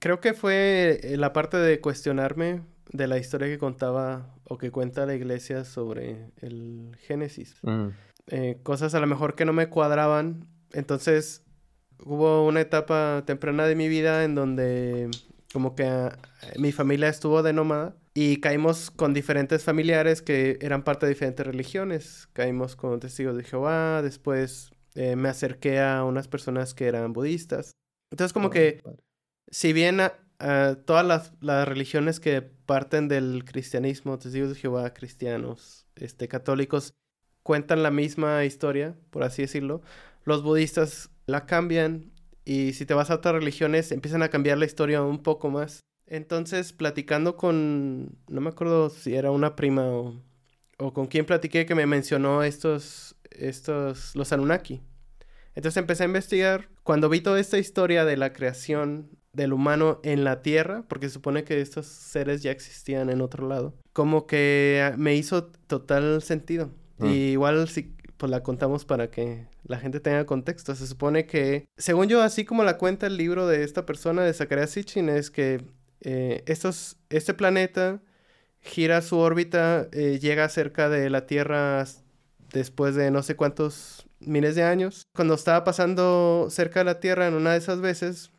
[0.00, 2.62] Creo que fue la parte de cuestionarme
[2.92, 7.56] de la historia que contaba o que cuenta la iglesia sobre el Génesis.
[7.62, 7.88] Mm.
[8.28, 10.46] Eh, cosas a lo mejor que no me cuadraban.
[10.72, 11.44] Entonces
[12.04, 15.10] hubo una etapa temprana de mi vida en donde
[15.52, 16.18] como que ah,
[16.58, 21.46] mi familia estuvo de nómada y caímos con diferentes familiares que eran parte de diferentes
[21.46, 22.28] religiones.
[22.32, 27.72] Caímos con testigos de Jehová, después eh, me acerqué a unas personas que eran budistas.
[28.10, 28.82] Entonces como que,
[29.48, 30.00] si bien
[30.38, 36.94] ah, todas las, religiones que parten del cristianismo, testigos de Jehová, cristianos, este, católicos,
[37.42, 39.82] cuentan la misma historia, por así decirlo,
[40.24, 42.12] los budistas la cambian
[42.44, 45.80] y si te vas a otras religiones empiezan a cambiar la historia un poco más.
[46.06, 50.22] Entonces, platicando con, no me acuerdo si era una prima o,
[50.78, 54.82] o con quién platiqué que me mencionó estos, estos, los Anunnaki.
[55.54, 56.68] Entonces empecé a investigar.
[56.82, 61.14] Cuando vi toda esta historia de la creación del humano en la Tierra, porque se
[61.14, 66.70] supone que estos seres ya existían en otro lado, como que me hizo total sentido.
[66.98, 67.06] Mm.
[67.06, 70.74] Y igual si pues la contamos para que la gente tenga contexto.
[70.74, 74.32] Se supone que, según yo, así como la cuenta el libro de esta persona de
[74.32, 75.62] Zacharias Sitchin, es que
[76.00, 78.00] eh, estos, este planeta
[78.60, 81.84] gira su órbita, eh, llega cerca de la Tierra
[82.52, 85.02] después de no sé cuántos miles de años.
[85.14, 88.30] Cuando estaba pasando cerca de la Tierra en una de esas veces,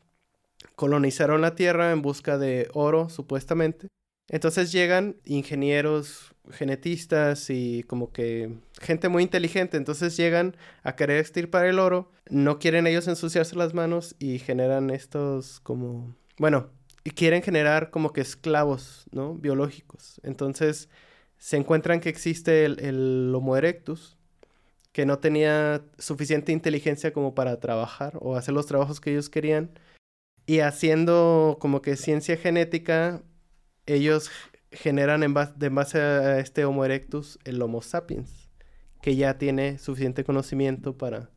[0.75, 3.87] colonizaron la Tierra en busca de oro, supuestamente.
[4.27, 9.77] Entonces llegan ingenieros, genetistas y como que gente muy inteligente.
[9.77, 12.11] Entonces llegan a querer extirpar el oro.
[12.29, 16.15] No quieren ellos ensuciarse las manos y generan estos como...
[16.37, 16.69] Bueno,
[17.03, 19.35] y quieren generar como que esclavos, ¿no?
[19.35, 20.19] Biológicos.
[20.23, 20.89] Entonces
[21.37, 24.17] se encuentran que existe el, Homo erectus,
[24.91, 29.69] que no tenía suficiente inteligencia como para trabajar o hacer los trabajos que ellos querían.
[30.45, 33.23] Y haciendo como que ciencia genética,
[33.85, 34.29] ellos
[34.71, 38.49] generan en base, a este Homo erectus el Homo sapiens,
[39.01, 41.31] que ya tiene suficiente conocimiento para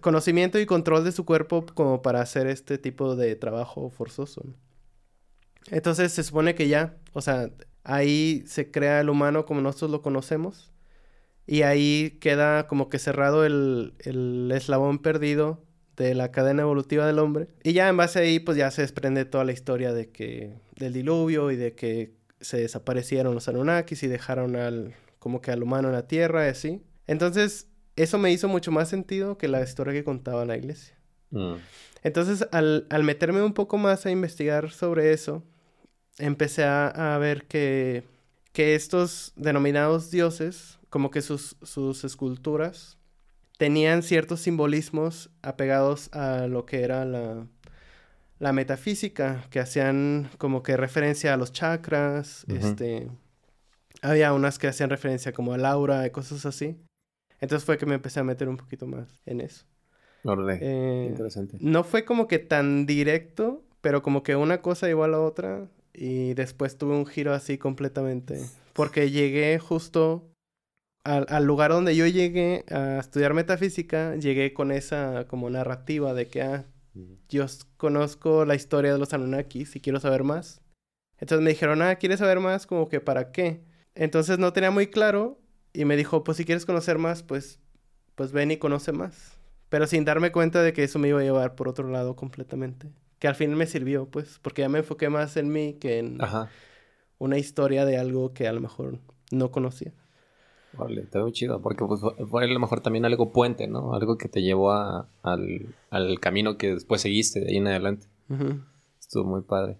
[0.00, 4.42] conocimiento y control de su cuerpo como para hacer este tipo de trabajo forzoso.
[5.70, 7.50] Entonces se supone que ya, o sea,
[7.84, 10.72] ahí se crea el humano como nosotros lo conocemos
[11.46, 15.62] y ahí queda como que cerrado el, el eslabón perdido
[16.06, 17.48] de la cadena evolutiva del hombre.
[17.62, 20.52] Y ya en base a ahí pues ya se desprende toda la historia de que
[20.76, 25.62] del diluvio y de que se desaparecieron los Anunnakis y dejaron al como que al
[25.62, 26.82] humano en la tierra y así.
[27.06, 30.96] Entonces, eso me hizo mucho más sentido que la historia que contaba la iglesia.
[31.30, 31.54] Mm.
[32.02, 35.44] Entonces, al, meterme un poco más a investigar sobre eso,
[36.18, 38.02] empecé a, ver que,
[38.52, 42.98] que, estos denominados dioses, como que sus, sus esculturas,
[43.62, 47.46] tenían ciertos simbolismos apegados a lo que era la,
[48.40, 53.08] la metafísica, que hacían como que referencia a los chakras, este...
[54.00, 56.76] Había unas que hacían referencia como al aura y cosas así.
[57.38, 59.64] Entonces fue que me empecé a meter un poquito más en eso.
[60.60, 61.56] Eh, interesante.
[61.60, 65.68] No fue como que tan directo, pero como que una cosa igual a la otra.
[65.94, 68.44] Y después tuve un giro así completamente.
[68.72, 70.31] Porque llegué justo
[71.04, 76.28] al, al, lugar donde yo llegué a estudiar metafísica, llegué con esa como narrativa de
[76.28, 76.64] que, ah,
[77.28, 77.46] yo
[77.76, 80.60] conozco la historia de los Anunnakis y quiero saber más.
[81.18, 82.66] Entonces me dijeron, ah, ¿quieres saber más?
[82.66, 83.64] Como que, ¿para qué?
[83.94, 85.40] Entonces no tenía muy claro
[85.72, 87.60] y me dijo, pues si quieres conocer más, pues,
[88.14, 89.38] pues ven y conoce más.
[89.68, 92.90] Pero sin darme cuenta de que eso me iba a llevar por otro lado completamente.
[93.18, 96.18] Que al fin me sirvió, pues, porque ya me enfoqué más en mí que en
[97.18, 98.98] una historia de algo que a lo mejor
[99.30, 99.94] no conocía.
[100.74, 103.94] Vale, está muy chido, porque pues, fue a lo mejor también algo puente, ¿no?
[103.94, 108.06] Algo que te llevó a, al, camino que después seguiste de ahí en adelante.
[108.98, 109.78] Estuvo muy padre.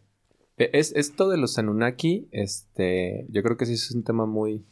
[0.58, 4.64] E, es, esto de los Anunnaki, este, yo creo que sí es un tema muy,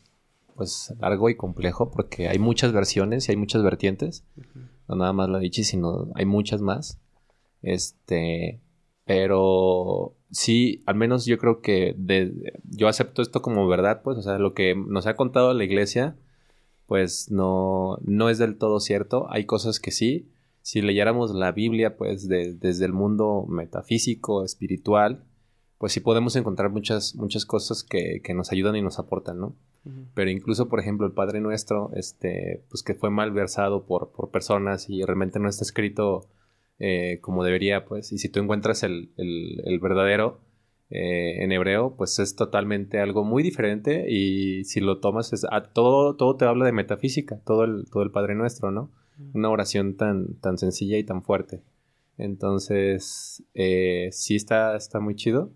[0.56, 4.24] pues, largo y complejo, porque hay muchas versiones y hay muchas vertientes.
[4.88, 6.98] No nada más la dicho, sino hay muchas más.
[7.62, 8.60] Este,
[9.10, 11.96] pero sí, al menos yo creo que
[12.62, 16.16] yo acepto esto como verdad, pues, o sea, lo que nos ha contado la iglesia,
[16.86, 19.26] pues no, no es del todo cierto.
[19.28, 20.30] Hay cosas que sí.
[20.62, 25.24] Si leyéramos la Biblia, pues, desde el mundo metafísico, espiritual,
[25.78, 29.56] pues sí podemos encontrar muchas, muchas cosas que, nos ayudan y nos aportan, ¿no?
[30.14, 34.30] Pero incluso, por ejemplo, el Padre Nuestro, este, pues que fue mal versado por, por
[34.30, 36.28] personas y realmente no está escrito
[36.80, 38.10] eh, como debería, pues.
[38.10, 39.10] Y si tú encuentras el,
[39.80, 40.40] verdadero
[40.88, 44.06] eh, en hebreo, pues es totalmente algo muy diferente.
[44.08, 48.02] Y si lo tomas, es, ah, todo, todo te habla de metafísica, todo el, todo
[48.02, 48.90] el Padre Nuestro, ¿no?
[49.34, 51.60] Una oración tan, tan sencilla y tan fuerte.
[52.16, 55.52] Entonces, eh, sí está, está muy chido.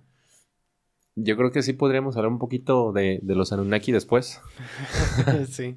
[1.16, 4.42] Yo creo que sí podríamos hablar un poquito de, de los Anunnaki después.
[5.48, 5.76] sí.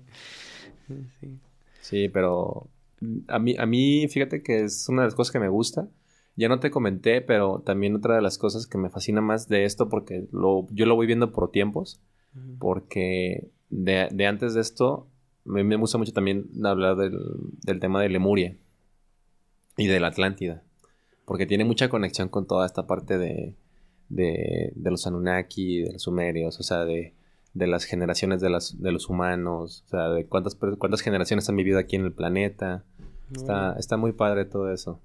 [1.22, 1.39] sí.
[1.80, 2.68] Sí, pero
[3.28, 5.88] a mí, a mí, fíjate que es una de las cosas que me gusta.
[6.36, 9.66] Ya no te comenté, pero también otra de las cosas que me fascina más de
[9.66, 12.00] esto, porque lo, yo lo voy viendo por tiempos,
[12.60, 15.08] porque de, antes de esto,
[15.45, 18.56] me, me, gusta mucho también hablar del, tema de Lemuria
[19.78, 20.62] y de la Atlántida,
[21.26, 23.56] porque tiene mucha conexión con toda esta parte de,
[24.10, 27.16] de, de los Anunnaki, de los sumerios, o sea, de,
[27.58, 31.55] de las generaciones de, las, de los humanos, o sea, de cuántas, cuántas generaciones han
[31.55, 32.84] vivido aquí en el planeta.
[33.36, 35.01] Está, está muy padre todo eso.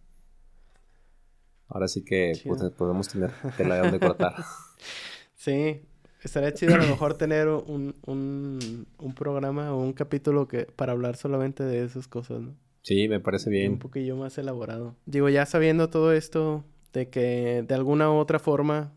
[1.68, 4.34] Ahora sí que pues, podemos tener tela de donde cortar.
[5.34, 5.80] sí,
[6.22, 10.92] estaría chido a lo mejor tener un, un, un, programa o un capítulo que para
[10.92, 12.54] hablar solamente de esas cosas, ¿no?
[12.82, 13.72] Sí, me parece bien.
[13.72, 14.96] Un poquillo más elaborado.
[15.06, 18.92] Digo, ya sabiendo todo esto, de que de alguna u otra forma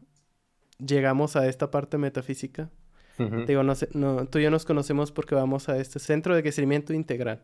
[0.85, 2.69] llegamos a esta parte metafísica,
[3.17, 6.41] Digo, no sé, no, tú y yo nos conocemos porque vamos a este centro de
[6.41, 7.43] crecimiento integral,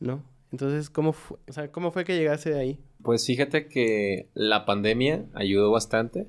[0.00, 0.22] ¿no?
[0.52, 2.80] Entonces, ¿cómo fue, o sea, ¿cómo fue que llegase de ahí?
[3.02, 6.28] Pues fíjate que la pandemia ayudó bastante.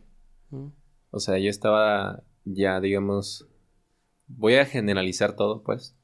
[1.11, 3.47] O sea, yo estaba ya, digamos,
[4.27, 5.95] voy a generalizar todo, pues.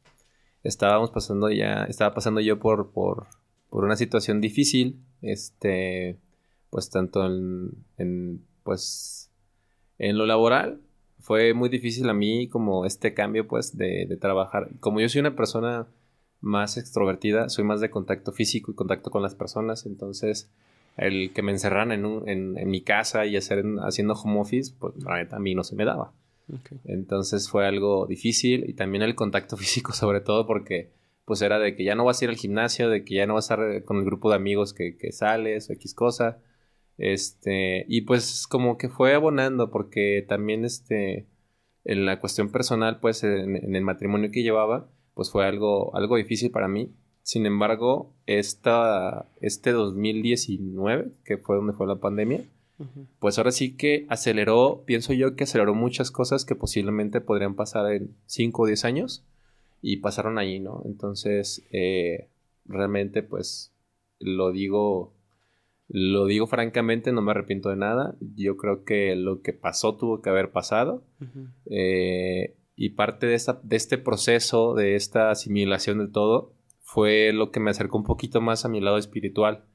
[0.64, 3.28] Estábamos pasando ya, estaba pasando yo por, por,
[3.70, 6.20] por una situación difícil, este,
[6.70, 9.32] pues tanto en, en, pues,
[9.98, 10.82] en lo laboral
[11.26, 14.70] fue muy difícil a mí como este cambio pues de, de, trabajar.
[14.80, 15.88] Como yo soy una persona
[16.40, 20.52] más extrovertida, soy más de contacto físico y contacto con las personas, entonces
[20.98, 24.76] el que me encerraran en, un, en, en mi casa y hacer, haciendo home office,
[24.78, 26.14] pues a mí no se me daba.
[26.84, 30.92] Entonces fue algo difícil y también el contacto físico sobre todo porque
[31.26, 33.34] pues era de que ya no vas a ir al gimnasio, de que ya no
[33.34, 36.38] vas a estar con el grupo de amigos que, que sales o X cosa.
[36.98, 41.28] Este, y pues como que fue abonando porque también este,
[41.84, 46.52] en la cuestión personal, pues en, el matrimonio que llevaba, pues fue algo, algo difícil
[46.52, 46.94] para mí.
[47.22, 52.44] Sin embargo, esta, este 2019, que fue donde fue la pandemia,
[53.20, 57.92] pues ahora sí que aceleró, pienso yo que aceleró muchas cosas que posiblemente podrían pasar
[57.94, 59.26] en 5 o 10 años
[59.82, 60.82] y pasaron ahí, ¿no?
[60.86, 62.28] Entonces, eh,
[62.66, 63.74] realmente pues
[64.20, 65.15] lo digo
[65.88, 68.16] lo digo francamente, no me arrepiento de nada.
[68.36, 71.04] Yo creo que lo que pasó tuvo que haber pasado.
[71.70, 77.52] Eh, y parte de, esta, de este proceso, de esta asimilación de todo, fue lo
[77.52, 79.66] que me acercó un poquito más a mi lado espiritual.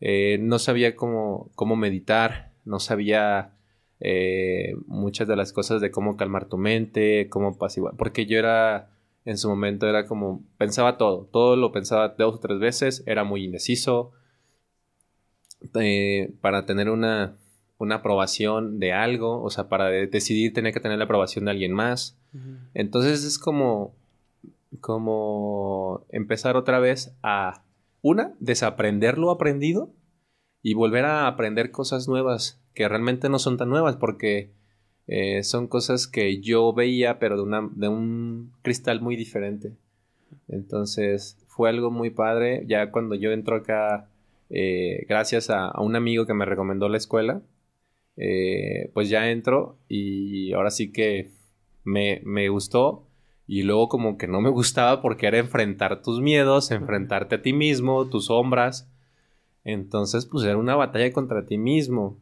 [0.00, 3.58] Eh, no sabía cómo, cómo meditar, no sabía
[4.00, 8.90] eh, muchas de las cosas de cómo calmar tu mente, cómo pasivar, porque yo era,
[9.24, 13.24] en su momento era como, pensaba todo, todo lo pensaba dos o tres veces, era
[13.24, 14.12] muy indeciso,
[15.80, 17.36] eh, para tener una,
[17.78, 21.72] una, aprobación de algo, o sea, para decidir tener que tener la aprobación de alguien
[21.72, 22.16] más.
[22.74, 23.94] Entonces es como,
[24.80, 27.64] como empezar otra vez a,
[28.02, 29.90] una, desaprender lo aprendido
[30.62, 34.52] y volver a aprender cosas nuevas que realmente no son tan nuevas porque
[35.08, 39.72] eh, son cosas que yo veía pero de, una, de un cristal muy diferente.
[40.48, 42.64] Entonces fue algo muy padre.
[42.66, 44.08] Ya cuando yo entro acá
[44.50, 47.42] eh, gracias a, un amigo que me recomendó la escuela,
[48.16, 51.30] eh, pues ya entro y ahora sí que
[51.84, 53.06] me, me, gustó
[53.46, 57.52] y luego como que no me gustaba porque era enfrentar tus miedos, enfrentarte a ti
[57.52, 58.90] mismo, tus sombras.
[59.64, 62.18] Entonces pues era una batalla contra ti mismo.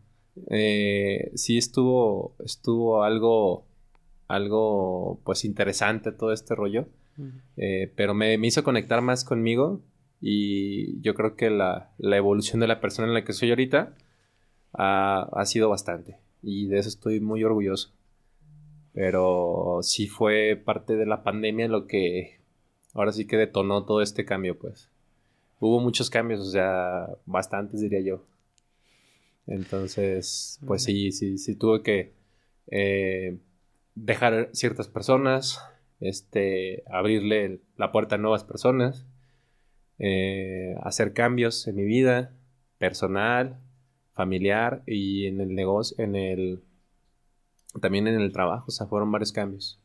[0.51, 3.65] Eh, sí estuvo, estuvo algo,
[4.29, 6.89] algo pues interesante todo este rollo.
[7.97, 9.81] pero me, me, hizo conectar más conmigo
[10.21, 13.95] y yo creo que la, evolución de la persona en la que soy ahorita
[14.73, 16.19] ha, sido bastante.
[16.43, 17.93] Y de eso estoy muy orgulloso.
[18.93, 22.41] Pero sí fue parte de la pandemia lo que
[22.95, 24.91] ahora sí que detonó todo este cambio, pues.
[25.61, 28.25] Hubo muchos cambios, o sea, bastantes diría yo.
[29.47, 32.13] Entonces, pues sí, sí, sí tuve que
[32.69, 33.39] eh,
[33.95, 35.63] dejar ciertas personas,
[36.01, 39.07] este, abrirle la puerta a nuevas personas
[39.99, 42.33] eh, hacer cambios en mi vida
[42.79, 43.61] personal,
[44.13, 46.63] familiar y en el negocio, en el
[47.81, 49.81] también en el trabajo, o sea, fueron varios cambios.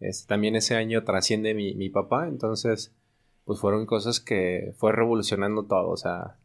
[0.00, 2.94] Este, también ese año trasciende mi, mi, papá, entonces,
[3.44, 6.38] pues fueron cosas que fue revolucionando todo, o sea,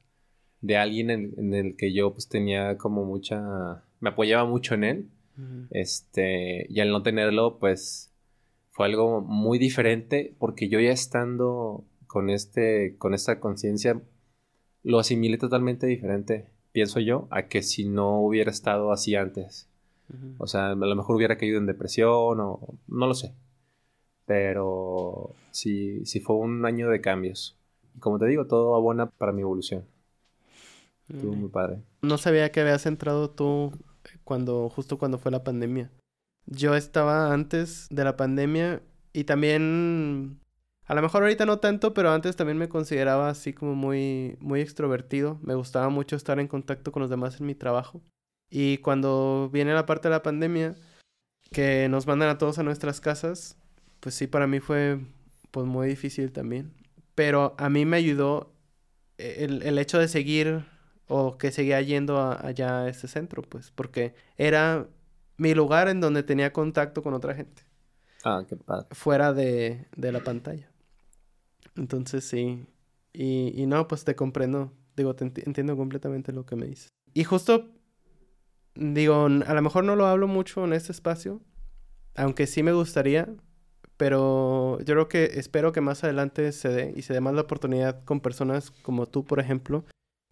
[0.61, 5.09] de alguien en, el que yo pues tenía como mucha, me apoyaba mucho en él,
[5.71, 8.11] este, y al no tenerlo, pues
[8.71, 13.99] fue algo muy diferente porque yo ya estando con, este, con esta conciencia
[14.83, 19.67] lo asimilé totalmente diferente, pienso yo, a que si no hubiera estado así antes.
[20.37, 23.33] O sea, a lo mejor hubiera caído en depresión o no lo sé.
[24.27, 27.57] Pero sí, sí fue un año de cambios.
[27.95, 29.83] Y como te digo, todo abona para mi evolución.
[31.09, 31.81] Estuvo muy padre.
[32.03, 33.71] No sabía que habías entrado tú
[34.23, 35.89] cuando, justo cuando fue la pandemia.
[36.45, 38.83] Yo estaba antes de la pandemia
[39.13, 40.42] y también
[40.85, 44.61] a lo mejor ahorita no tanto, pero antes también me consideraba así como muy, muy
[44.61, 45.39] extrovertido.
[45.41, 48.01] Me gustaba mucho estar en contacto con los demás en mi trabajo.
[48.49, 50.75] Y cuando viene la parte de la pandemia,
[51.51, 53.57] que nos mandan a todos a nuestras casas,
[53.99, 54.99] pues sí, para mí fue
[55.51, 56.73] pues muy difícil también.
[57.15, 58.53] Pero a mí me ayudó
[59.17, 60.65] el, el hecho de seguir
[61.07, 64.87] o que seguía yendo allá a ese centro, pues, porque era
[65.37, 67.63] mi lugar en donde tenía contacto con otra gente.
[68.23, 68.87] Ah, qué padre.
[68.91, 70.72] Fuera de, de la pantalla.
[71.75, 72.65] Entonces sí.
[73.13, 74.71] Y, y no, pues te comprendo.
[74.95, 76.89] Digo, te entiendo completamente lo que me dices.
[77.13, 77.69] Y justo,
[78.75, 81.41] digo, a lo mejor no lo hablo mucho en este espacio,
[82.15, 83.29] aunque sí me gustaría,
[83.97, 87.41] pero yo creo que espero que más adelante se dé y se dé más la
[87.41, 89.85] oportunidad con personas como tú, por ejemplo,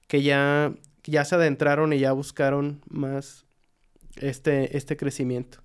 [0.08, 0.74] que ya,
[1.04, 3.46] ya se adentraron y ya buscaron más
[4.18, 5.60] este, este crecimiento.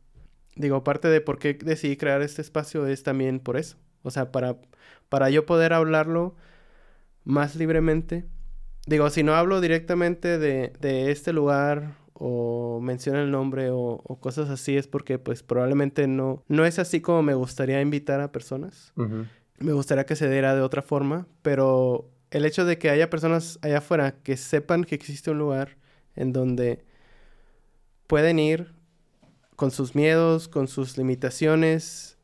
[0.54, 3.76] Digo, parte de por qué decidí crear este espacio es también por eso.
[4.02, 4.56] O sea, para
[5.08, 6.34] para yo poder hablarlo
[7.24, 8.26] más libremente.
[8.86, 14.48] Digo, si no hablo directamente de, de este lugar o menciona el nombre o, cosas
[14.48, 18.92] así es porque pues probablemente no, no es así como me gustaría invitar a personas.
[19.58, 23.58] Me gustaría que se diera de otra forma, pero el hecho de que haya personas
[23.62, 25.76] allá afuera que sepan que existe un lugar
[26.14, 26.84] en donde
[28.06, 28.74] pueden ir
[29.54, 32.15] con sus miedos, con sus limitaciones,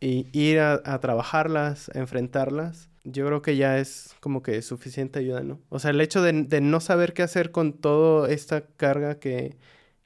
[0.00, 5.42] y ir a, trabajarlas, a enfrentarlas, yo creo que ya es como que suficiente ayuda,
[5.42, 5.60] ¿no?
[5.68, 9.56] O sea, el hecho de, no saber qué hacer con toda esta carga que,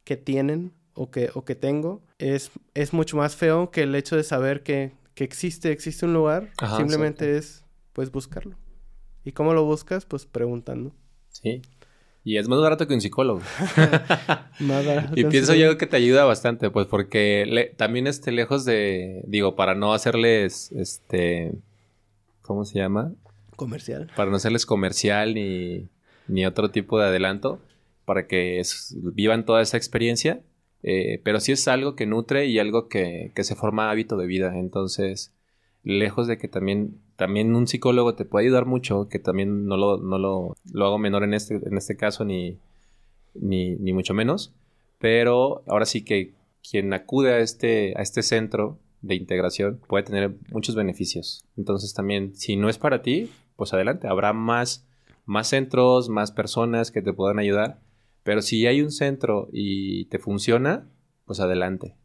[0.05, 4.17] que tienen o que, o que tengo es, es mucho más feo que el hecho
[4.17, 6.51] de saber que, que existe, existe un lugar.
[6.77, 8.57] Simplemente es, pues, buscarlo.
[9.25, 10.07] ¿Y cómo lo buscas?
[10.07, 10.93] Pues preguntando.
[11.29, 11.63] Sí.
[12.31, 13.41] Y es más barato que un psicólogo.
[15.17, 19.75] y pienso yo que te ayuda bastante, pues porque también esté lejos de, digo, para
[19.75, 21.51] no hacerles, este,
[22.43, 23.13] ¿cómo se llama?
[23.57, 24.13] Comercial.
[24.15, 25.89] Para no hacerles comercial ni,
[26.29, 27.59] ni otro tipo de adelanto,
[28.05, 28.63] para que
[28.95, 30.41] vivan toda esa experiencia.
[30.85, 34.29] Eh, pero sí es algo que nutre y algo que, que se forma hábito de
[34.29, 34.57] vida.
[34.57, 35.33] Entonces,
[35.83, 39.99] lejos de que también, también un psicólogo te puede ayudar mucho, que también no lo,
[39.99, 42.57] no lo, lo hago menor en este, en este caso, ni,
[43.35, 44.55] ni, ni, mucho menos.
[44.99, 46.33] Pero ahora sí que
[46.67, 51.45] quien acude a este, a este centro de integración puede tener muchos beneficios.
[51.59, 54.89] Entonces también, si no es para ti, pues adelante, habrá más,
[55.27, 57.83] más centros, más personas que te puedan ayudar.
[58.23, 60.89] Pero si hay un centro y te funciona,
[61.27, 61.97] pues adelante.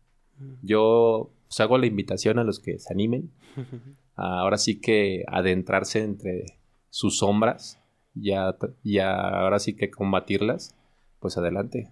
[0.62, 3.32] Yo pues hago la invitación a los que se animen.
[4.16, 6.46] ahora sí que adentrarse entre
[6.90, 7.80] sus sombras,
[8.14, 10.76] ya, ya ahora sí que combatirlas,
[11.20, 11.92] pues adelante.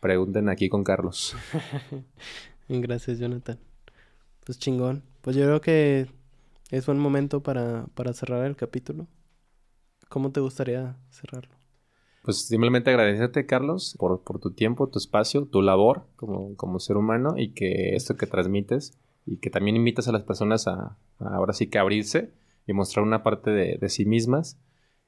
[0.00, 1.36] Pregunten aquí con Carlos.
[2.68, 3.58] Gracias, Jonathan.
[4.44, 5.02] Pues chingón.
[5.22, 6.06] Pues yo creo que
[6.70, 9.06] es buen momento para, para cerrar el capítulo.
[10.14, 11.52] ¿cómo te gustaría cerrarlo?
[12.22, 16.96] Pues simplemente agradecerte, Carlos, por, por tu tiempo, tu espacio, tu labor como, como, ser
[16.96, 18.96] humano y que esto que transmites
[19.26, 22.32] y que también invitas a las personas a, ahora sí que abrirse
[22.66, 24.58] y mostrar una parte de, de, sí mismas,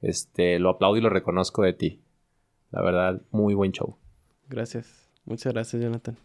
[0.00, 2.02] este, lo aplaudo y lo reconozco de ti.
[2.70, 3.96] La verdad, muy buen show.
[4.48, 5.10] Gracias.
[5.24, 6.16] Muchas gracias, Jonathan.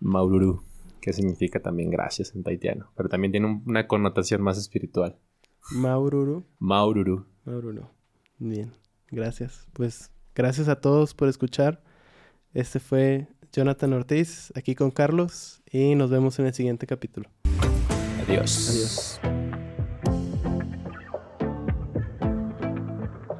[0.00, 0.62] Maururu,
[1.00, 5.18] que significa también gracias en taitiano, pero también tiene una connotación más espiritual.
[5.70, 6.46] Maururu.
[6.58, 7.26] Maururu.
[7.44, 7.88] Maururu.
[8.38, 8.72] Bien,
[9.10, 9.66] gracias.
[9.72, 11.82] Pues gracias a todos por escuchar.
[12.54, 17.28] Este fue Jonathan Ortiz aquí con Carlos y nos vemos en el siguiente capítulo.
[18.26, 18.68] Adiós.
[18.70, 19.37] Adiós.